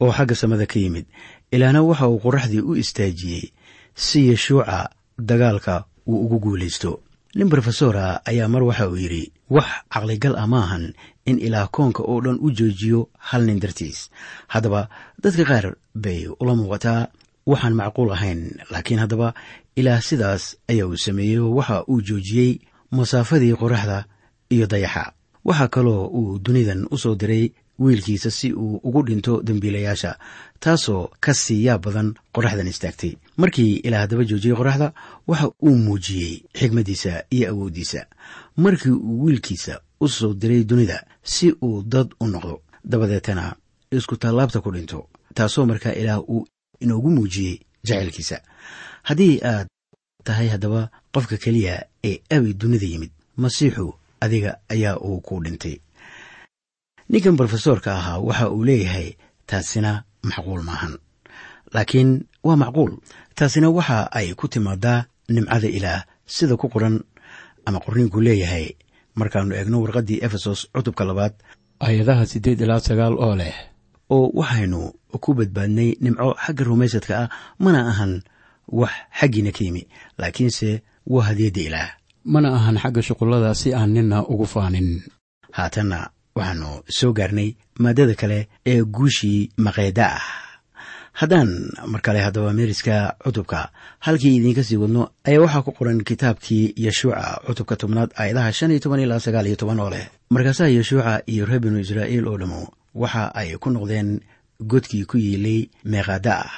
oo 0.00 0.12
xagga 0.12 0.34
samada 0.34 0.66
ka 0.66 0.78
yimid. 0.78 1.06
Ilaahna 1.50 1.82
waxa 1.82 2.08
uu 2.08 2.18
qoraxdii 2.24 2.60
u 2.60 2.76
istaajiyey 2.76 3.52
si 3.94 4.28
yeshuuca 4.28 4.88
dagaalka 5.18 5.84
uu 6.06 6.24
ugu 6.24 6.38
guulaysto 6.40 7.00
nin 7.36 7.48
rofesora 7.50 8.20
ayaa 8.30 8.48
mar 8.48 8.62
waxa 8.68 8.88
uu 8.90 8.96
yidhi 8.96 9.32
wax 9.50 9.68
caqligal 9.92 10.34
ah 10.36 10.46
maahan 10.46 10.84
in 11.28 11.38
ilaah 11.46 11.68
koonka 11.74 12.02
oo 12.10 12.20
dhan 12.24 12.38
u 12.40 12.48
joojiyo 12.58 13.00
hal 13.28 13.42
nin 13.48 13.60
dartiis. 13.62 14.10
Haddaba 14.52 14.88
dadka 15.22 15.44
qaar 15.50 15.66
bay 15.94 16.28
ula 16.40 16.52
muuqataa 16.58 17.08
waxaan 17.50 17.74
macquul 17.80 18.10
ahayn 18.16 18.40
laakiin 18.72 19.00
haddaba 19.02 19.28
ilaah 19.80 20.00
sidaas 20.08 20.56
ayaa 20.70 20.86
uu 20.90 20.96
sameeyey 21.06 21.38
oo 21.40 21.54
waxa 21.58 21.76
uu 21.88 22.00
joojiyey 22.08 22.50
masaafadii 22.96 23.56
qoraxda 23.60 23.98
iyo 24.54 24.66
dayaxa. 24.66 25.12
Waxaa 25.44 25.68
kaloo 25.74 26.06
uu 26.18 26.38
dunidan 26.44 26.86
u 26.90 26.96
soo 26.98 27.14
diray 27.20 27.44
wiilkiisa 27.84 28.30
si 28.30 28.52
uu 28.52 28.80
ugu 28.82 29.02
dhinto 29.02 29.42
dembiilayaasha 29.42 30.18
taasoo 30.60 31.10
ka 31.20 31.34
sii 31.34 31.64
yaab 31.64 31.82
badan 31.84 32.14
qoraxdan 32.34 32.68
istaagtay. 32.68 33.12
Markii 33.36 33.76
ilaah 33.86 34.00
haddaba 34.00 34.24
joojiyey 34.24 34.56
qoraxda 34.56 34.92
waxa 35.26 35.48
uu 35.62 35.76
muujiyey 35.86 36.42
xigmaddiisa 36.58 37.24
iyo 37.30 37.50
awooddiisa 37.50 38.06
markii 38.56 38.90
uu 38.90 39.24
wiilkiisa 39.24 39.80
u 40.00 40.08
soo 40.08 40.34
diray 40.34 40.64
dunida 40.64 41.06
si 41.22 41.52
uu 41.62 41.82
dad 41.82 42.08
u 42.20 42.26
noqdo 42.26 42.60
dabadeetana 42.84 43.54
isku 43.90 44.16
tallaabta 44.16 44.60
ku 44.60 44.70
dhinto 44.72 45.08
taasoo 45.34 45.66
markaa 45.66 45.92
ilaah 45.92 46.20
uu 46.28 46.46
inoogu 46.80 47.10
muujiyey 47.10 47.60
jacaylkiisa. 47.84 48.40
Haddii 49.02 49.40
aad 49.44 49.66
tahay 50.24 50.48
haddaba 50.48 50.90
qofka 51.14 51.36
keliya 51.36 51.84
ee 52.04 52.18
abi 52.30 52.54
dunida 52.54 52.86
yimid 52.86 53.10
masiixu 53.36 53.94
adiga 54.20 54.50
ayaa 54.68 54.96
uu 54.96 55.20
ku 55.20 55.40
dhintay 55.44 55.76
ninkan 57.12 57.36
brofesoorka 57.38 57.90
ahaa 58.00 58.18
waxa 58.28 58.46
uu 58.54 58.64
leeyahay 58.68 59.08
taasina 59.48 59.90
macquul 60.28 60.62
maahan 60.68 60.94
laakiin 61.74 62.10
waa 62.46 62.56
macquul. 62.62 62.92
Taasina 63.38 63.68
waxa 63.70 63.98
ay 64.18 64.34
ku 64.38 64.48
timaadaa 64.48 65.04
nimcada 65.34 65.68
ilaah 65.78 66.02
sida 66.34 66.56
ku 66.60 66.68
qoran 66.68 67.00
ama 67.66 67.78
qorniinku 67.84 68.20
leeyahay. 68.26 68.66
Markaannu 69.18 69.54
eegno 69.56 69.76
warqaddii 69.84 70.20
efesos 70.26 70.60
cutubka 70.74 71.04
labaad 71.08 71.34
ayadaha 71.80 72.24
siddeed 72.30 72.60
ilaa 72.64 72.80
sagaal 72.80 73.14
oo 73.24 73.34
leh. 73.40 73.54
oo 74.12 74.26
waxaynu 74.40 74.80
ku 75.22 75.30
badbaadnay 75.38 75.90
nimco 76.04 76.28
xagga 76.44 76.64
rumaysadka 76.68 77.14
ah 77.22 77.28
mana 77.64 77.80
ahan 77.90 78.12
wax 78.80 78.92
xaggiina 79.18 79.50
ka 79.56 79.62
yimi 79.64 79.82
laakiinse 80.20 80.68
waa 81.12 81.24
hadiyadda 81.28 81.60
ilaah. 81.68 81.90
Mana 82.32 82.48
ahan 82.58 82.76
xagga 82.82 83.00
shuqullada 83.06 83.50
si 83.60 83.68
aan 83.74 83.90
ninna 83.96 84.18
ugu 84.32 84.44
faanin. 84.54 84.88
Haatanna 85.56 85.98
waxaannu 86.36 86.82
soo 86.88 87.12
gaarnay 87.12 87.54
maaddada 87.78 88.14
kale 88.14 88.48
ee 88.66 88.82
guushii 88.82 89.50
maqeeda 89.56 90.06
ah. 90.16 90.24
Haddaan 91.12 91.50
mar 91.92 92.00
kale 92.00 92.20
haddaba 92.24 92.52
meeriska 92.52 93.14
cutubka 93.24 93.68
halkii 94.00 94.36
idiinka 94.36 94.64
sii 94.64 94.76
wadno 94.76 95.10
ayaa 95.24 95.40
waxaa 95.44 95.62
ku 95.62 95.72
qoran 95.72 96.00
kitaabkii 96.04 96.72
yeshuuca 96.76 97.40
cutubka 97.46 97.76
tobnaad 97.76 98.10
aayadaha 98.16 98.52
shan 98.52 98.70
iyo 98.70 98.80
toban 98.80 99.00
ilaa 99.00 99.20
sagaal 99.20 99.46
iyo 99.46 99.56
toban 99.56 99.80
oo 99.80 99.90
leh. 99.90 100.08
Markaasaa 100.30 100.68
yeshuuca 100.72 101.22
iyo 101.26 101.44
reer 101.46 101.60
binu 101.60 101.78
israa'iil 101.84 102.26
oo 102.28 102.38
dhammu 102.38 102.66
waxa 102.94 103.34
ay 103.34 103.56
ku 103.60 103.70
noqdeen 103.70 104.20
godkii 104.60 105.04
ku 105.04 105.18
yiilay 105.18 105.68
meeqaada 105.84 106.34
ah 106.48 106.52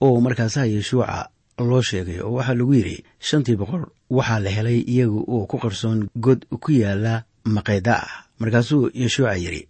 oo 0.00 0.20
markaasaa 0.20 0.66
yeshuuca 0.66 1.30
loo 1.58 1.82
sheegay 1.82 2.20
oo 2.20 2.32
waxaa 2.42 2.54
lagu 2.58 2.74
yidhi 2.74 3.04
shantii 3.20 3.56
boqor 3.56 3.86
waxaa 4.10 4.38
la 4.40 4.50
helay 4.50 4.82
iyaga 4.82 5.20
oo 5.30 5.46
ku 5.46 5.58
qarsoon 5.62 6.08
god 6.16 6.42
ku 6.60 6.72
yaalla 6.72 7.22
maqeeda 7.44 7.94
ah 8.02 8.25
markaasuu 8.38 8.90
yeshuuca 8.94 9.34
yidhi 9.36 9.68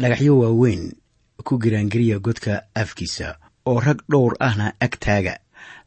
dhagaxyo 0.00 0.38
waaweyn 0.38 0.92
ku 1.44 1.58
giraangiriya 1.58 2.18
godka 2.18 2.62
afkiisa 2.74 3.36
oo 3.66 3.80
rag 3.80 3.98
dhowr 4.10 4.36
ahna 4.40 4.72
ag 4.80 4.98
taaga. 5.00 5.38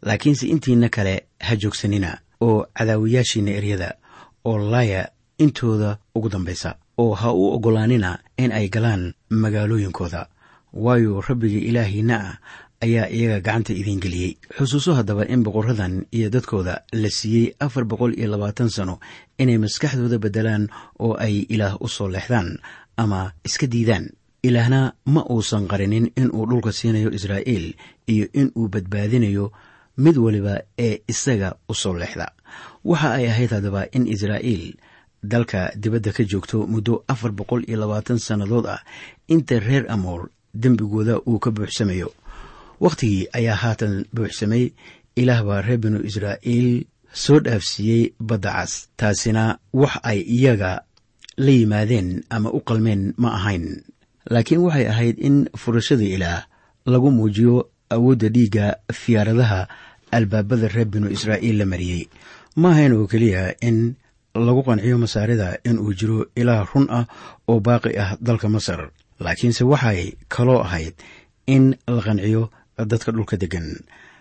Laakiinse 0.02 0.48
intiina 0.48 0.90
kale 0.90 1.24
ha 1.40 1.56
joogsanina 1.56 2.18
oo 2.42 2.66
cadaawayaashiinna 2.78 3.52
eryada 3.52 3.90
oo 4.46 4.58
laaya 4.58 5.10
intooda 5.38 5.98
ugu 6.16 6.30
dambaysa 6.30 6.76
oo 6.98 7.14
ha 7.14 7.32
u 7.34 7.54
oggolaanina 7.56 8.20
in 8.38 8.52
ay 8.52 8.70
galaan 8.70 9.14
magaalooyinkooda. 9.30 10.28
Waayo 10.74 11.22
rabbiga 11.22 11.60
ilaahiinna 11.70 12.16
ah 12.30 12.38
ayaa 12.86 13.08
iyaga 13.10 13.40
gacanta 13.42 13.74
idiin 13.74 14.00
geliyey. 14.00 14.38
Xusuuso 14.58 14.94
haddaba 14.98 15.26
in 15.34 15.44
boqoradan 15.44 16.06
iyo 16.12 16.30
dadkooda 16.30 16.84
la 16.94 17.10
siiyey 17.10 17.54
afar 17.60 17.84
boqol 17.86 18.14
iyo 18.20 18.28
labaatan 18.32 18.70
sano 18.70 19.00
inay 19.38 19.58
maskaxdooda 19.58 20.18
beddelaan 20.24 20.68
oo 21.00 21.14
ay 21.26 21.46
ilaah 21.50 21.76
u 21.82 21.88
soo 21.88 22.08
leexdaan 22.08 22.58
ama 22.98 23.34
iska 23.46 23.68
diidaan. 23.68 24.06
Ilaahna 24.44 24.94
ma 25.06 25.22
uusan 25.30 25.68
qarinin 25.68 26.12
inuu 26.16 26.46
dhulka 26.50 26.72
siinayo 26.72 27.10
israa'iil 27.18 27.74
iyo 28.08 28.26
inuu 28.34 28.68
badbaadinayo 28.70 29.52
mid 29.98 30.18
waliba 30.18 30.62
ee 30.78 31.02
isaga 31.08 31.56
u 31.70 31.74
soo 31.74 31.94
leexda. 31.98 32.28
Waxa 32.86 33.10
ay 33.18 33.26
ahayd 33.28 33.52
haddaba 33.52 33.82
in 33.92 34.08
israa'iil 34.08 34.78
dalka 35.24 35.72
dibadda 35.76 36.12
ka 36.14 36.24
joogto 36.24 36.68
muddo 36.70 37.04
afar 37.08 37.32
boqol 37.34 37.66
iyo 37.68 37.78
labaatan 37.82 38.20
sannadood 38.20 38.66
ah 38.76 38.82
inta 39.28 39.60
reer 39.60 39.86
amoor 39.90 40.30
dembigooda 40.54 41.18
uu 41.28 41.40
ka 41.40 41.50
buuxsamayo 41.52 42.14
wakhtigii 42.80 43.28
ayaa 43.34 43.56
haatan 43.56 44.06
buuxsamay. 44.14 44.72
Ilaah 45.18 45.42
baa 45.44 45.62
reer 45.62 45.78
binu 45.82 46.00
israa'iil 46.06 46.86
soo 47.14 47.40
dhaafsiiyey 47.40 48.14
badda 48.22 48.52
cas 48.54 48.74
taasina 48.98 49.58
wax 49.74 49.94
ay 50.04 50.20
iyaga 50.22 50.72
la 51.38 51.52
yimaadeen 51.52 52.24
ama 52.30 52.50
u 52.54 52.60
qalmeen 52.62 53.14
ma 53.18 53.30
ahayn. 53.38 53.82
Laakiin 54.30 54.62
waxay 54.66 54.86
ahayd 54.94 55.18
in 55.20 55.50
furashada 55.58 56.04
ilaah 56.06 56.46
lagu 56.86 57.10
muujiyo 57.12 57.70
awoodda 57.90 58.30
dhiigga 58.30 58.66
fiyaaradaha 58.94 59.68
albaabada 60.12 60.68
reer 60.68 60.86
binu 60.86 61.10
israa'iil 61.10 61.58
la 61.58 61.66
mariyey. 61.66 62.04
Ma 62.62 62.72
ahayn 62.72 62.94
oo 62.94 63.08
keliya 63.08 63.56
in 63.62 63.96
lagu 64.36 64.62
qanciyo 64.64 64.98
masaarida 65.02 65.58
inuu 65.66 65.94
jiro 65.98 66.26
ilaah 66.36 66.62
run 66.74 66.86
ah 66.94 67.06
oo 67.50 67.60
baaqi 67.60 67.98
ah 67.98 68.18
dalka 68.22 68.50
masar. 68.50 68.92
Laakiinse 69.20 69.64
waxay 69.66 70.14
kaloo 70.30 70.62
ahayd 70.62 70.94
in 71.48 71.74
la 71.88 72.02
qanciyo 72.06 72.50
dadka 72.78 73.12
dhulka 73.12 73.38
deggan. 73.38 73.68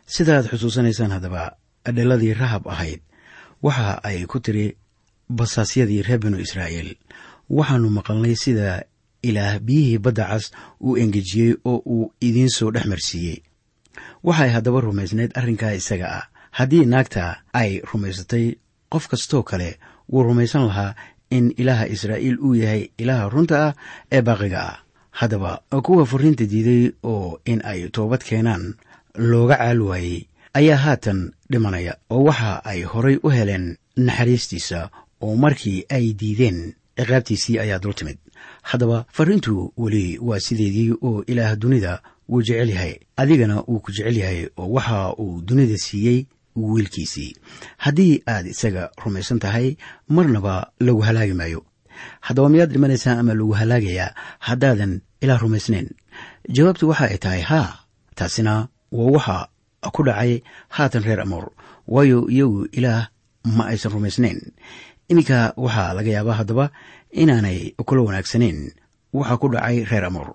Sidaaad 0.06 0.48
xusuusanaysaan 0.50 1.10
haddaba 1.12 1.56
dheladii 1.84 2.34
rahab 2.34 2.66
ahayd 2.68 3.00
waxa 3.62 4.00
ay 4.02 4.26
ku 4.26 4.40
tiri 4.40 4.76
basaasyadii 5.28 6.02
reer 6.02 6.18
binu 6.18 6.38
israa'iil 6.38 6.96
waxaannu 7.50 7.90
maqalnay 7.90 8.36
sida 8.36 8.84
ilaah 9.22 9.58
biyihii 9.58 9.98
badda 9.98 10.24
cas 10.30 10.50
uu 10.80 10.96
engejiyey 10.96 11.54
oo 11.64 11.82
uu 11.86 12.12
idiin 12.20 12.50
soo 12.50 12.70
dhex 12.70 12.86
marsiiyey. 12.86 13.42
Waxay 14.22 14.50
haddaba 14.54 14.80
rumaysnayd 14.80 15.32
arrinkaa 15.34 15.74
isaga 15.74 16.08
ah. 16.18 16.24
Haddii 16.58 16.86
naagta 16.86 17.42
ay 17.52 17.80
rumaysatay 17.90 18.56
qof 18.88 19.08
kastoo 19.08 19.42
kale 19.42 19.78
wuu 20.08 20.22
rumaysan 20.22 20.66
lahaa 20.66 20.94
in 21.30 21.52
ilaaha 21.56 21.86
israa'iil 21.94 22.38
uu 22.40 22.54
yahay 22.54 22.82
ilaaha 22.98 23.28
runta 23.28 23.56
ah 23.66 23.72
ee 24.12 24.22
baaqiga 24.22 24.60
ah 24.70 24.78
haddaba 25.20 25.60
kuwa 25.86 26.06
furiinta 26.10 26.44
diiday 26.52 26.82
oo 27.12 27.38
in 27.44 27.60
ay 27.64 27.88
toobad 27.88 28.22
keenaan 28.28 28.64
looga 29.30 29.56
caal 29.56 29.80
waayey 29.88 30.18
ayaa 30.58 30.76
haatan 30.84 31.20
dhimanaya 31.50 31.94
oo 32.10 32.24
waxa 32.28 32.64
ay 32.64 32.80
horay 32.92 33.16
u 33.22 33.28
heleen 33.36 33.76
naxariistiisa 33.96 34.90
oo 35.24 35.36
markii 35.36 35.84
ay 35.96 36.12
diideen 36.20 36.58
ciqaabtiisii 36.98 37.58
ayaa 37.64 37.78
dul 37.78 37.94
timid. 37.94 38.18
Haddaba 38.62 39.04
fariintu 39.16 39.72
weli 39.76 40.18
waa 40.28 40.40
sideedii 40.40 40.92
oo 41.02 41.24
ilaah 41.26 41.56
dunida 41.56 41.92
wuu 42.28 42.42
jecel 42.42 42.70
yahay 42.70 42.94
adigana 43.16 43.56
wuu 43.68 43.80
ku 43.84 43.92
jecel 43.92 44.16
yahay 44.16 44.48
oo 44.56 44.68
waxa 44.76 45.12
uu 45.22 45.40
dunida 45.48 45.76
siiyey 45.78 46.26
wiilkiisii. 46.56 47.36
Haddii 47.76 48.22
aad 48.26 48.46
isaga 48.46 48.90
rumaysan 49.04 49.38
tahay 49.38 49.76
marnaba 50.08 50.70
lagu 50.80 51.00
halaagi 51.00 51.32
maayo 51.34 51.64
haddaba 52.20 52.48
miyaad 52.48 52.72
dhimanaysaa 52.72 53.18
ama 53.20 53.34
lagu 53.34 53.52
halaagayaa 53.52 54.14
haddaadan 54.38 55.00
ilaah 55.26 55.40
rumaysnayn. 55.42 55.90
Jawaabtu 56.46 56.86
waxa 56.90 57.10
ay 57.10 57.18
tahay 57.18 57.42
haa 57.50 57.82
taasina 58.14 58.54
waa 58.94 59.10
waxa 59.16 59.36
ku 59.94 60.00
dhacay 60.06 60.42
haatan 60.76 61.02
reer 61.02 61.20
amoor. 61.26 61.50
Waayo 61.90 62.30
iyagu 62.30 62.66
ilaah 62.78 63.10
ma 63.56 63.66
aysan 63.70 63.92
rumaysnayn. 63.92 64.38
Iminka 65.10 65.38
waxaa 65.58 65.94
laga 65.98 66.10
yaabaa 66.16 66.38
haddaba 66.40 66.64
inaanay 67.10 67.74
kula 67.86 68.02
wanaagsanayn 68.06 68.58
waxa 69.12 69.34
ku 69.42 69.46
dhacay 69.54 69.84
reer 69.90 70.04
amoor. 70.06 70.34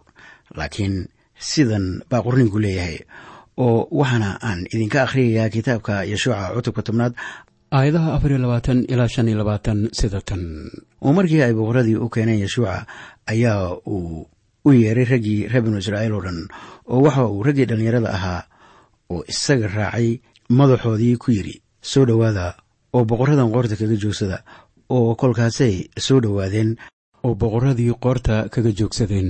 Laakiin 0.57 1.07
sidan 1.39 2.03
baa 2.09 2.21
qorninku 2.25 2.59
leeyahay 2.59 2.99
oo 3.57 3.87
waxaana 3.99 4.29
aan 4.47 4.59
idinka 4.73 5.03
akhriyayaa 5.05 5.49
kitaabka 5.55 5.93
yeshuuca 6.11 6.53
cutubka 6.55 6.81
tobnaad 6.87 7.13
aayadaha 7.71 8.09
afar 8.15 8.31
iyo 8.31 8.39
labaatan 8.43 8.79
ilaa 8.91 9.07
shan 9.13 9.27
iyo 9.27 9.37
labaatan 9.41 9.79
sida 9.99 10.19
tan. 10.27 10.43
Oo 11.03 11.11
markii 11.17 11.41
ay 11.43 11.53
boqoradii 11.57 11.95
u 11.99 12.07
keeneen 12.13 12.39
yeshuuca 12.43 12.85
ayaa 13.31 13.75
uu 13.87 14.27
u 14.65 14.73
yeeray 14.73 15.05
raggii 15.13 15.47
reer 15.51 15.63
binu 15.65 15.77
israa'iil 15.83 16.13
oo 16.17 16.21
dhan 16.25 16.39
oo 16.93 16.99
waxa 17.05 17.25
uu 17.27 17.43
raggii 17.47 17.65
dhallinyarada 17.69 18.09
ahaa 18.17 18.41
oo 19.13 19.23
isaga 19.31 19.67
raacay 19.67 20.09
madaxoodii 20.59 21.15
ku 21.21 21.31
yidhi 21.31 21.55
soo 21.91 22.05
dhowaada 22.09 22.45
oo 22.93 23.03
boqoradan 23.09 23.51
qoorta 23.53 23.75
kaga 23.81 23.95
joogsada 24.03 24.37
oo 24.95 25.15
kolkaasay 25.21 25.75
soo 26.05 26.19
dhowaadeen 26.23 26.69
oo 27.25 27.33
boqorradii 27.41 27.93
qoorta 28.03 28.49
kaga 28.53 28.71
joogsadeen. 28.79 29.29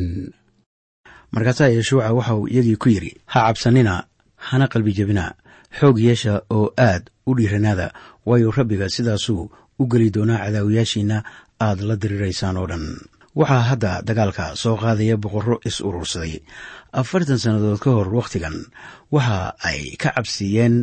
Markaasaa 1.32 1.68
yeshuuca 1.76 2.14
waxa 2.18 2.36
uu 2.36 2.48
iyagii 2.48 2.76
ku 2.82 2.90
yidhi 2.90 3.12
ha 3.32 3.40
cabsanina 3.48 3.94
hana 4.48 4.68
qalbi 4.68 4.92
jebina 4.98 5.26
xoog 5.80 5.98
yeesha 6.00 6.34
oo 6.50 6.74
aad 6.78 7.04
u 7.30 7.36
dhiiranaada 7.38 7.88
waayo 8.26 8.52
rabbiga 8.58 8.90
sidaasuu 8.90 9.44
u 9.80 9.84
geli 9.92 10.10
doonaa 10.16 10.44
cadaawayaashiinna 10.44 11.18
aad 11.68 11.80
la 11.90 11.96
diriraysaan 12.02 12.58
oo 12.58 12.68
dhan 12.72 12.86
waxaa 13.40 13.64
hadda 13.70 13.92
dagaalka 14.08 14.46
soo 14.62 14.76
qaadaya 14.84 15.16
boqorro 15.24 15.58
is 15.70 15.78
urursaday. 15.88 16.42
Afartan 16.94 17.40
sannadood 17.40 17.80
ka 17.84 17.90
hor 17.96 18.10
wakhtigan 18.18 18.56
waxa 19.12 19.56
ay 19.70 19.96
ka 20.02 20.10
cabsiiyeen 20.16 20.76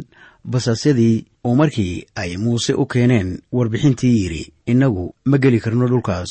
basaasyadii 0.53 1.17
oo 1.45 1.55
markii 1.61 2.07
ay 2.17 2.37
muuse 2.37 2.73
u 2.73 2.85
keeneen 2.93 3.29
warbixintii 3.53 4.17
yidhi 4.23 4.43
innagu 4.71 5.15
ma 5.31 5.37
geli 5.43 5.61
karno 5.61 5.87
dhulkaas 5.89 6.31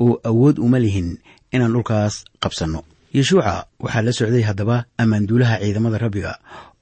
oo 0.00 0.16
awood 0.30 0.56
uma 0.58 0.78
lihin 0.80 1.18
inaan 1.52 1.72
dhulkaas 1.76 2.24
qabsanno. 2.42 2.80
Yeshuuca 3.16 3.54
waxaa 3.82 4.02
la 4.06 4.12
socday 4.12 4.42
haddaba 4.48 4.76
ammaanduulaha 5.02 5.60
ciidamada 5.62 5.98
rabbiga 6.04 6.32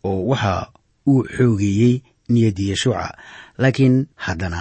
oo 0.09 0.21
waxa 0.31 0.71
uu 1.11 1.23
xoogeeyey 1.37 1.95
niyaddii 2.33 2.71
yeshuuca. 2.71 3.07
Laakiin 3.59 4.07
haddana 4.15 4.61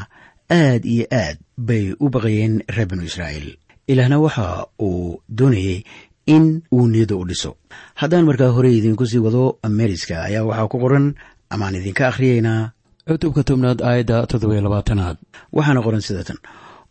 aad 0.50 0.82
iyo 0.86 1.06
aad 1.12 1.38
bay 1.58 1.94
u 2.00 2.10
baqayeen 2.10 2.64
reer 2.76 2.88
binu 2.90 3.04
israa'iil 3.10 3.58
ilaahna 3.88 4.19
waxa 4.19 4.65
uu 4.82 5.21
doonayey 5.38 5.84
in 6.26 6.62
uu 6.74 6.88
niyadda 6.88 7.15
u 7.15 7.26
dhiso. 7.30 7.56
Haddaan 7.95 8.26
markaa 8.26 8.50
hore 8.56 8.69
idinku 8.78 9.06
sii 9.06 9.17
wado 9.26 9.60
meeriska 9.69 10.24
ayaa 10.24 10.43
waxaa 10.50 10.67
ku 10.67 10.78
qoran 10.80 11.15
amaan 11.50 11.76
idinka 11.76 12.08
akhriyaynaa 12.08 12.71
cutubka 13.08 13.43
tobnaad 13.43 13.80
aayadda 13.82 14.28
toddobiyo 14.28 14.62
labaatanaad. 14.62 15.17
Waxaana 15.54 15.82
qoran 15.86 16.02
sida 16.02 16.24
tan 16.24 16.38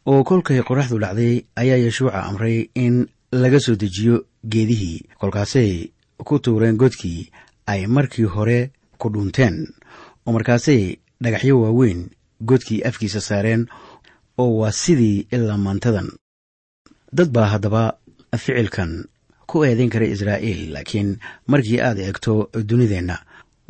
oo 0.07 0.25
kolkay 0.25 0.63
qoraxdu 0.69 0.99
dhacday 1.03 1.35
ayaa 1.57 1.77
yeshuuca 1.85 2.23
amray 2.29 2.71
in 2.75 3.07
laga 3.33 3.59
soo 3.61 3.75
dejiyo 3.83 4.17
geedihii 4.53 5.03
kolkaasay 5.21 5.91
ku 6.27 6.39
tuureen 6.39 6.77
godkii 6.77 7.31
ay 7.67 7.87
markii 7.87 8.25
hore 8.35 8.71
ku 9.01 9.09
dhunteen 9.13 9.57
oo 10.27 10.33
markaasay 10.33 10.83
dhagaxyo 11.23 11.61
waaweyn 11.63 12.01
godkii 12.49 12.83
afkiisa 12.89 13.21
saareen 13.21 13.67
oo 14.39 14.53
waa 14.61 14.73
sidii 14.73 15.27
ilaa 15.35 15.57
maantadan 15.59 16.09
dad 17.17 17.29
baa 17.35 17.49
haddaba 17.55 17.83
ficilkan 18.43 18.93
ku 19.51 19.57
eedayn 19.65 19.91
kara 19.95 20.07
israa'iil 20.15 20.61
laakiin 20.75 21.09
markii 21.51 21.81
aad 21.87 21.99
eegto 22.07 22.33
dunideenna 22.69 23.17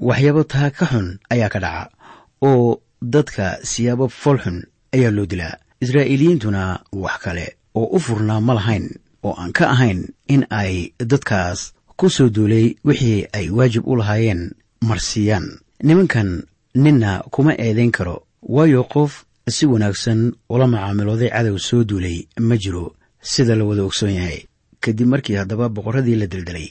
waxyaabo 0.09 0.43
taa 0.53 0.71
ka 0.79 0.85
xun 0.93 1.09
ayaa 1.35 1.49
ka 1.55 1.59
dhaca 1.65 1.91
oo 2.49 2.81
dadka 3.15 3.47
siyaabo 3.71 4.07
folxun 4.23 4.59
ayaa 4.95 5.11
loo 5.17 5.27
dilaa. 5.33 5.55
Israa'iiliyiintuna 5.85 6.63
wax 7.03 7.17
kale 7.25 7.47
oo 7.75 7.87
u 7.97 7.99
furnaa 8.07 8.41
ma 8.47 8.55
lahayn 8.59 8.87
oo 9.27 9.35
aan 9.41 9.53
ka 9.53 9.65
ahayn 9.75 10.01
in 10.35 10.43
ay 10.51 10.75
dadkaas 11.11 11.61
ku 11.99 12.07
soo 12.17 12.29
duulay 12.37 12.67
wixii 12.87 13.27
ay 13.39 13.47
waajib 13.57 13.85
u 13.91 13.97
lahaayeen 14.01 14.43
marsiiyaan 14.89 15.47
nimankan 15.87 16.31
ninna 16.85 17.11
kuma 17.35 17.53
eedayn 17.67 17.93
karo 17.97 18.17
waayo 18.55 18.85
qof 18.95 19.13
si 19.55 19.67
wanaagsan 19.67 20.21
ula 20.49 20.67
macaamilooday 20.73 21.31
cadow 21.35 21.57
soo 21.69 21.85
duulay 21.85 22.19
ma 22.49 22.57
jiro 22.63 22.85
sida 23.33 23.55
la 23.59 23.65
wada 23.69 23.83
ogsoon 23.89 24.13
yahay. 24.19 24.39
Kadib 24.85 25.09
markii 25.13 25.37
haddaba 25.41 25.67
boqorradii 25.77 26.17
la 26.21 26.27
deldelay 26.33 26.69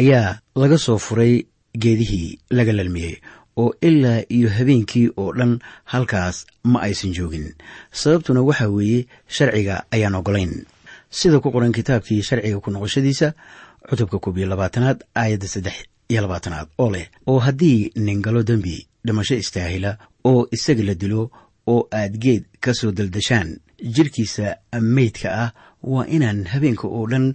ayaa 0.00 0.38
laga 0.62 0.78
soo 0.78 0.98
furay 1.06 1.34
geedihii 1.82 2.38
laga 2.50 2.72
lalmiyey 2.72 3.14
oo 3.62 3.70
ilaa 3.88 4.22
iyo 4.36 4.48
habeenkii 4.56 5.08
oo 5.16 5.30
dhan 5.38 5.52
halkaas 5.92 6.46
ma 6.64 6.78
aysan 6.86 7.12
joogin. 7.16 7.46
Sababtuna 7.92 8.42
waxaa 8.48 8.68
weeye 8.76 9.06
sharciga 9.36 9.84
ayaan 9.94 10.14
ogolayn 10.20 10.54
sida 11.10 11.38
ku 11.40 11.50
qoran 11.54 11.72
kitaabkii 11.72 12.22
sharciga 12.28 12.58
ku 12.60 12.70
noqoshadiisa 12.70 13.28
cutubka 13.88 14.18
koob 14.18 14.38
iyo 14.38 14.46
labaatanaad 14.50 14.98
aayadda 15.14 15.48
saddex 15.54 15.76
iyo 16.10 16.20
labaatanaad 16.22 16.68
oo 16.78 16.90
leh 16.90 17.06
oo 17.26 17.38
haddii 17.38 17.92
nin 17.96 18.22
galo 18.22 18.42
dembi 18.42 18.86
dhimasho 19.06 19.34
istaahila 19.38 19.98
oo 20.24 20.48
isaga 20.50 20.82
la 20.82 20.94
dilo 20.94 21.30
oo 21.66 21.86
aad 21.92 22.18
geed 22.18 22.44
ka 22.60 22.74
soo 22.74 22.90
daldashaan 22.92 23.48
jidhkiisa 23.94 24.56
meydka 24.80 25.28
ah 25.42 25.50
waa 25.92 26.06
inaan 26.16 26.40
habeenka 26.52 26.86
oo 26.96 27.04
dhan 27.12 27.26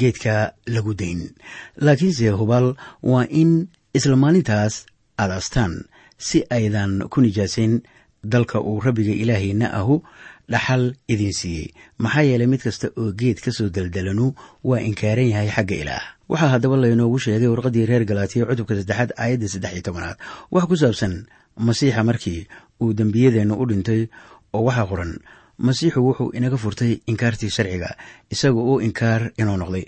geedka 0.00 0.34
lagu 0.74 0.92
dayn. 1.00 1.20
Laakiinse 1.84 2.28
hubaal 2.38 2.68
waa 3.02 3.26
in 3.40 3.50
isla 3.96 4.16
maalintaas 4.16 4.74
aad 5.22 5.30
astaan 5.40 5.74
si 6.26 6.38
aydan 6.56 6.92
ku 7.12 7.20
nijaasayn 7.20 7.74
dalka 8.32 8.58
uu 8.60 8.80
rabbiga 8.86 9.12
ilaahayna 9.22 9.66
ahu 9.80 10.02
dhaxal 10.52 10.84
idiin 11.12 11.32
siiyey. 11.40 11.68
Maxaa 12.02 12.24
yeelay 12.28 12.48
mid 12.52 12.62
kasta 12.66 12.88
oo 13.00 13.12
geed 13.20 13.38
ka 13.44 13.50
soo 13.52 13.68
daldalanu 13.68 14.26
waa 14.68 14.80
inkaaran 14.88 15.28
yahay 15.32 15.50
xagga 15.56 15.76
ilaah. 15.82 16.04
Waxaa 16.28 16.50
haddaba 16.54 16.76
laynoogu 16.82 17.18
sheegay 17.24 17.48
warqaddii 17.52 17.86
reer 17.90 18.04
galaatiya 18.10 18.48
cutubka 18.48 18.74
saddexaad 18.80 19.10
aayadda 19.16 19.48
saddex 19.52 19.72
iyo 19.76 19.82
tobanaad. 19.88 20.16
Wax 20.52 20.64
ku 20.70 20.76
saabsan 20.82 21.14
masiixa 21.66 22.02
markii 22.08 22.40
uu 22.82 22.92
dembiyadeennu 22.98 23.54
u 23.62 23.64
dhintay 23.70 24.02
oo 24.54 24.62
waxaa 24.68 24.86
qoran 24.90 25.12
masiixu 25.66 26.00
wuxuu 26.06 26.30
inaga 26.38 26.56
furtay 26.56 26.92
inkaartii 27.10 27.50
sharciga 27.56 27.90
isaga 28.30 28.60
uu 28.70 28.80
inkaar 28.86 29.22
inoo 29.40 29.56
noqday. 29.56 29.84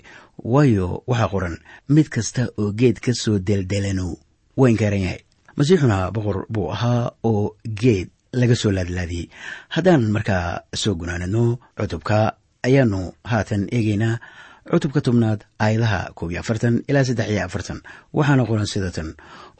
Waayo 0.53 1.03
waxaa 1.07 1.29
qoran 1.33 1.55
mid 1.95 2.07
kasta 2.09 2.43
oo 2.57 2.71
geed 2.79 2.97
ka 2.99 3.13
soo 3.13 3.39
deldelanu 3.39 4.17
waa 4.57 4.69
inkaaran 4.69 5.01
yahay. 5.05 5.21
Masiixuna 5.57 6.11
boqor 6.15 6.45
buu 6.53 6.71
ahaa 6.75 7.11
oo 7.23 7.55
geed 7.81 8.09
laga 8.33 8.55
soo 8.55 8.71
laadlaadiyey. 8.71 9.29
Haddaan 9.69 10.11
markaa 10.11 10.61
soo 10.75 10.95
gunaanadno 10.95 11.59
cutubka 11.77 12.17
ayaanu 12.63 13.13
haatan 13.23 13.67
eegaynaa 13.71 14.19
cutubka 14.71 15.01
tobnaad 15.01 15.39
aayadaha 15.59 16.11
koob 16.15 16.31
iyo 16.31 16.39
afartan 16.43 16.83
ilaa 16.87 17.03
saddex 17.07 17.29
iyo 17.31 17.43
afartan. 17.45 17.79
Waxaana 18.13 18.43
qoran 18.49 18.67
sidatan 18.67 19.09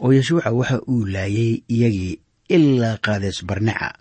oo 0.02 0.12
yeshuuca 0.14 0.52
waxa 0.52 0.82
uu 0.92 1.06
laayay 1.06 1.64
iyagii 1.76 2.20
ilaa 2.50 2.98
qaades 3.06 3.46
barneca 3.46 3.94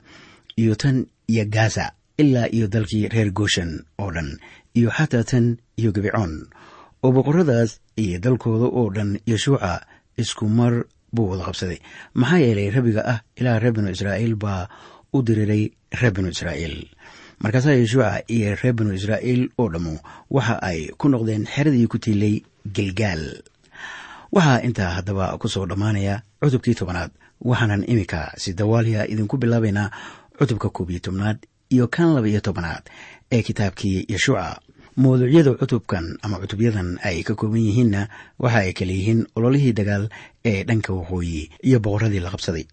iyo 0.56 0.74
tan 0.74 1.06
iyo 1.28 1.44
gaza 1.46 1.92
ilaa 2.20 2.48
iyo 2.56 2.66
dalkii 2.74 3.08
reer 3.14 3.30
gooshan 3.38 3.72
oo 4.02 4.10
dhan 4.16 4.30
iyo 4.78 4.88
xataa 4.96 5.24
tan 5.30 5.46
iyo 5.80 5.90
gebicoon 5.96 6.32
oo 7.04 7.10
boqorradaas 7.16 7.70
iyo 8.02 8.18
dalkooda 8.24 8.66
oo 8.78 8.86
dhan 8.96 9.10
yeshuuca 9.30 9.72
isku 10.22 10.44
mar 10.58 10.74
buu 11.14 11.26
wada 11.30 11.44
qabsaday. 11.48 11.78
Maxaa 12.20 12.38
yeelay 12.44 12.68
rabbiga 12.76 13.02
ah 13.12 13.18
ilaa 13.40 13.58
reer 13.62 13.72
binu 13.76 13.90
israa'iil 13.96 14.34
baa 14.44 14.62
u 15.14 15.22
diriiray 15.26 15.64
reer 16.00 16.12
binu 16.16 16.28
israa'iil. 16.34 16.76
Markaasaa 17.42 17.74
yeshuuca 17.80 18.10
iyo 18.34 18.54
reer 18.62 18.74
binu 18.78 18.92
israa'iil 18.98 19.42
oo 19.60 19.68
dhammu 19.72 19.94
waxa 20.36 20.54
ay 20.70 20.80
ku 21.00 21.06
noqdeen 21.12 21.44
xeradii 21.54 21.86
ku 21.92 21.98
tiilay 22.04 22.34
gilgaal. 22.76 23.24
Waxaa 24.34 24.62
intaa 24.66 24.90
haddaba 24.96 25.34
ku 25.40 25.48
soo 25.48 25.66
dhammaanaya 25.70 26.14
cutubkii 26.40 26.74
tobanaad 26.78 27.10
waxaanan 27.48 27.82
iminka 27.92 28.20
si 28.42 28.50
dawaaliya 28.58 29.08
idinku 29.12 29.36
bilaabaynaa 29.42 29.88
cutubka 30.38 30.68
koob 30.76 30.90
iyo 30.90 31.00
tobnaad 31.06 31.38
iyo 31.74 31.84
kan 31.94 32.08
laba 32.14 32.28
iyo 32.32 32.40
tobanaad 32.46 32.84
ee 33.34 33.42
kitaabkii 33.48 33.98
yeshuuca 34.12 34.60
mawduucyada 35.02 35.52
cutubkan 35.60 36.04
ama 36.24 36.36
cutubyadan 36.42 36.98
ay 37.08 37.22
ka 37.22 37.34
kooban 37.40 37.62
yihiinna 37.66 38.02
waxa 38.42 38.58
ay 38.66 38.72
kale 38.78 38.92
yihiin 38.98 39.20
ololihii 39.36 39.72
dagaal 39.78 40.04
ee 40.50 40.64
dhanka 40.68 40.90
waqooyi 40.98 41.40
iyo 41.68 41.78
boqorradii 41.84 42.20
la 42.24 42.30
qabsaday. 42.34 42.64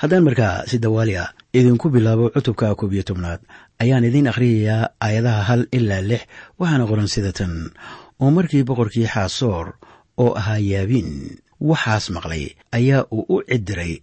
Haddaan 0.00 0.24
markaa 0.28 0.66
si 0.70 0.76
dawaaliya 0.84 1.24
idinku 1.58 1.86
bilaabo 1.94 2.30
cutubka 2.34 2.74
koob 2.80 2.92
iyo 2.94 3.02
tobnaad 3.08 3.40
ayaan 3.82 4.04
idiin 4.08 4.28
akhriyayaa 4.30 4.82
aayadaha 5.06 5.42
hal 5.48 5.62
ilaa 5.78 6.02
lix 6.10 6.22
waxaana 6.60 6.84
qoran 6.90 7.08
sida 7.14 7.32
tan. 7.38 7.54
Oo 8.22 8.30
markii 8.36 8.62
boqorkii 8.68 9.06
xaasoor 9.14 9.66
oo 10.22 10.30
ahaa 10.40 10.58
yaabiin 10.72 11.10
waxaas 11.70 12.04
maqlay 12.14 12.44
ayaa 12.78 13.02
uu 13.16 13.24
u 13.34 13.42
cidiray 13.50 13.94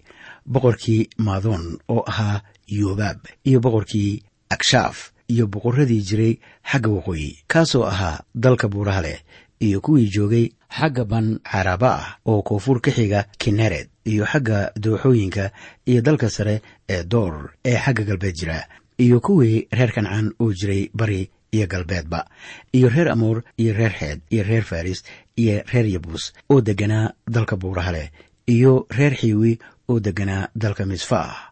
boqorkii 0.54 1.02
maadoon 1.26 1.64
oo 1.94 2.04
ahaa 2.12 2.42
yobaab 2.80 3.20
iyo 3.48 3.60
boqorkii 3.66 4.12
agshaaf 4.54 4.98
iyo 5.34 5.46
boqorradii 5.54 6.02
jiray 6.10 6.34
xagga 6.72 6.90
waqooyi 6.96 7.30
kaasoo 7.52 7.86
ahaa 7.92 8.24
dalka 8.36 8.68
buuraha 8.68 9.02
leh 9.02 9.20
iyo 9.66 9.82
kuwii 9.86 10.10
joogay 10.16 10.46
xagga 10.78 11.04
ban 11.12 11.28
caraba 11.52 11.92
ah 12.02 12.08
oo 12.26 12.42
koonfur 12.42 12.82
ka 12.82 12.92
xiga 12.92 13.26
kinered 13.42 13.88
iyo 14.12 14.26
xagga 14.32 14.72
dooxooyinka 14.84 15.52
iyo 15.86 16.02
dalka 16.02 16.30
sare 16.30 16.62
ee 16.90 17.04
door 17.04 17.54
ee 17.66 17.78
xagga 17.84 18.04
galbeed 18.04 18.36
jira 18.40 18.58
iyo 18.98 19.20
kuwii 19.20 19.68
reer 19.72 19.92
kancaan 19.96 20.28
oo 20.40 20.52
jiray 20.60 20.90
bari 20.94 21.30
iyo 21.52 21.68
galbeedba 21.68 22.26
iyo 22.74 22.90
reer 22.90 23.10
amoor 23.12 23.44
iyo 23.58 23.74
reer 23.74 23.94
xeed 24.00 24.20
iyo 24.30 24.44
reer 24.44 24.64
faris 24.64 25.04
iyo 25.36 25.64
reer 25.72 25.86
yabuus 25.94 26.34
oo 26.50 26.62
degganaa 26.62 27.14
dalka 27.28 27.56
buuraha 27.56 27.92
leh 27.92 28.08
iyo 28.48 28.86
reer 28.98 29.14
xiiwi 29.16 29.60
oo 29.90 30.00
degganaa 30.00 30.48
dalka 30.56 30.86
misfaah 30.86 31.52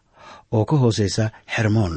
oo 0.52 0.64
ka 0.64 0.76
hoosaysa 0.76 1.30
xermoon 1.54 1.96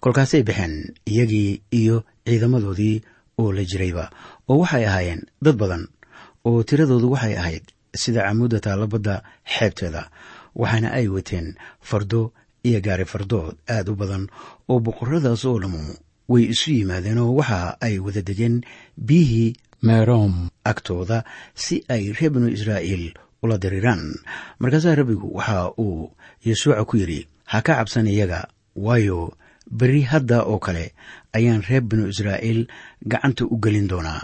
kolkaasay 0.00 0.42
baxeen 0.48 0.74
iyagii 1.12 1.62
iyo 1.80 1.96
ciidamadoodii 2.26 2.96
oo 3.40 3.52
la 3.52 3.62
jirayba 3.70 4.04
oo 4.48 4.58
waxay 4.62 4.84
ahaayeen 4.86 5.22
dad 5.44 5.56
badan 5.62 5.84
oo 6.48 6.62
tiradoodu 6.68 7.10
waxay 7.14 7.34
ahayd 7.40 7.64
sida 8.02 8.22
camuudda 8.26 8.60
taallabadda 8.64 9.14
xeebteeda 9.54 10.02
waxaana 10.60 10.88
ay 10.98 11.06
wateen 11.08 11.46
fardo 11.88 12.32
iyo 12.68 12.80
gaari 12.86 13.04
fardood 13.12 13.54
aad 13.74 13.88
u 13.92 13.94
badan 14.02 14.24
oo 14.70 14.78
boqorradaas 14.86 15.44
oo 15.44 15.58
dhammu 15.62 15.82
way 16.32 16.44
isu 16.52 16.68
yimaadeen 16.78 17.18
oo 17.24 17.32
waxa 17.40 17.76
ay 17.86 17.98
wada 18.04 18.22
degeen 18.28 18.56
biyihii 19.06 19.50
merom 19.82 20.48
agtooda 20.70 21.18
si 21.54 21.84
ay 21.88 22.12
reer 22.16 22.30
binu 22.32 22.48
israa'iil 22.56 23.04
ula 23.42 23.56
diriiraan. 23.62 24.02
Markaasaa 24.60 24.94
rabbigu 25.00 25.28
waxa 25.38 25.72
uu 25.80 26.12
yeshuuca 26.44 26.84
ku 26.84 26.96
yidhi 27.00 27.20
ha 27.50 27.58
ka 27.66 27.72
cabsan 27.80 28.06
iyaga 28.06 28.40
waayo 28.76 29.32
berri 29.78 30.02
hadda 30.12 30.42
oo 30.50 30.58
kale 30.58 30.84
ayaan 31.36 31.62
reer 31.68 31.82
binu 31.88 32.08
israa'iil 32.12 32.60
gacanta 33.10 33.44
u 33.52 33.56
gelin 33.62 33.88
doonaa 33.90 34.22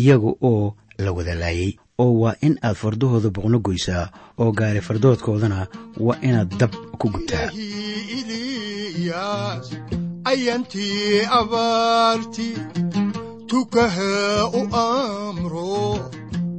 iyaga 0.00 0.30
oo 0.50 0.74
la 0.98 1.10
wada 1.16 1.34
laayay 1.42 1.72
oo 2.02 2.12
waa 2.22 2.34
in 2.46 2.54
aad 2.62 2.76
fardahooda 2.82 3.30
boqno 3.36 3.58
goysaa 3.66 4.04
oo 4.38 4.50
gaari 4.58 4.80
fardoodkoodana 4.88 5.66
waa 6.06 6.18
inaad 6.28 6.50
dab 6.60 6.72
ku 6.98 7.06
gubtaa. 7.12 7.48
Ayantii 10.30 11.24
abaarti 11.40 12.48
tukaha 13.50 14.12
u 14.58 14.60
amro 14.84 15.96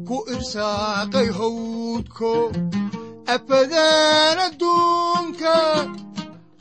ku 0.08 0.18
irsaaqay 0.36 1.30
hawdko 1.40 2.32
afadan 3.36 4.38
adduunka 4.48 5.56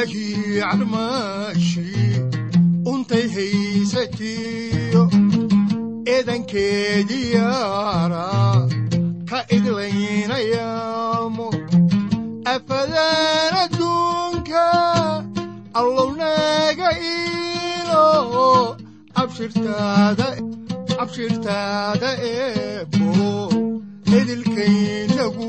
ilaahii 0.00 0.60
abshirtaada 21.02 22.10
eebbo 22.30 23.30
idilkaynagu 24.18 25.48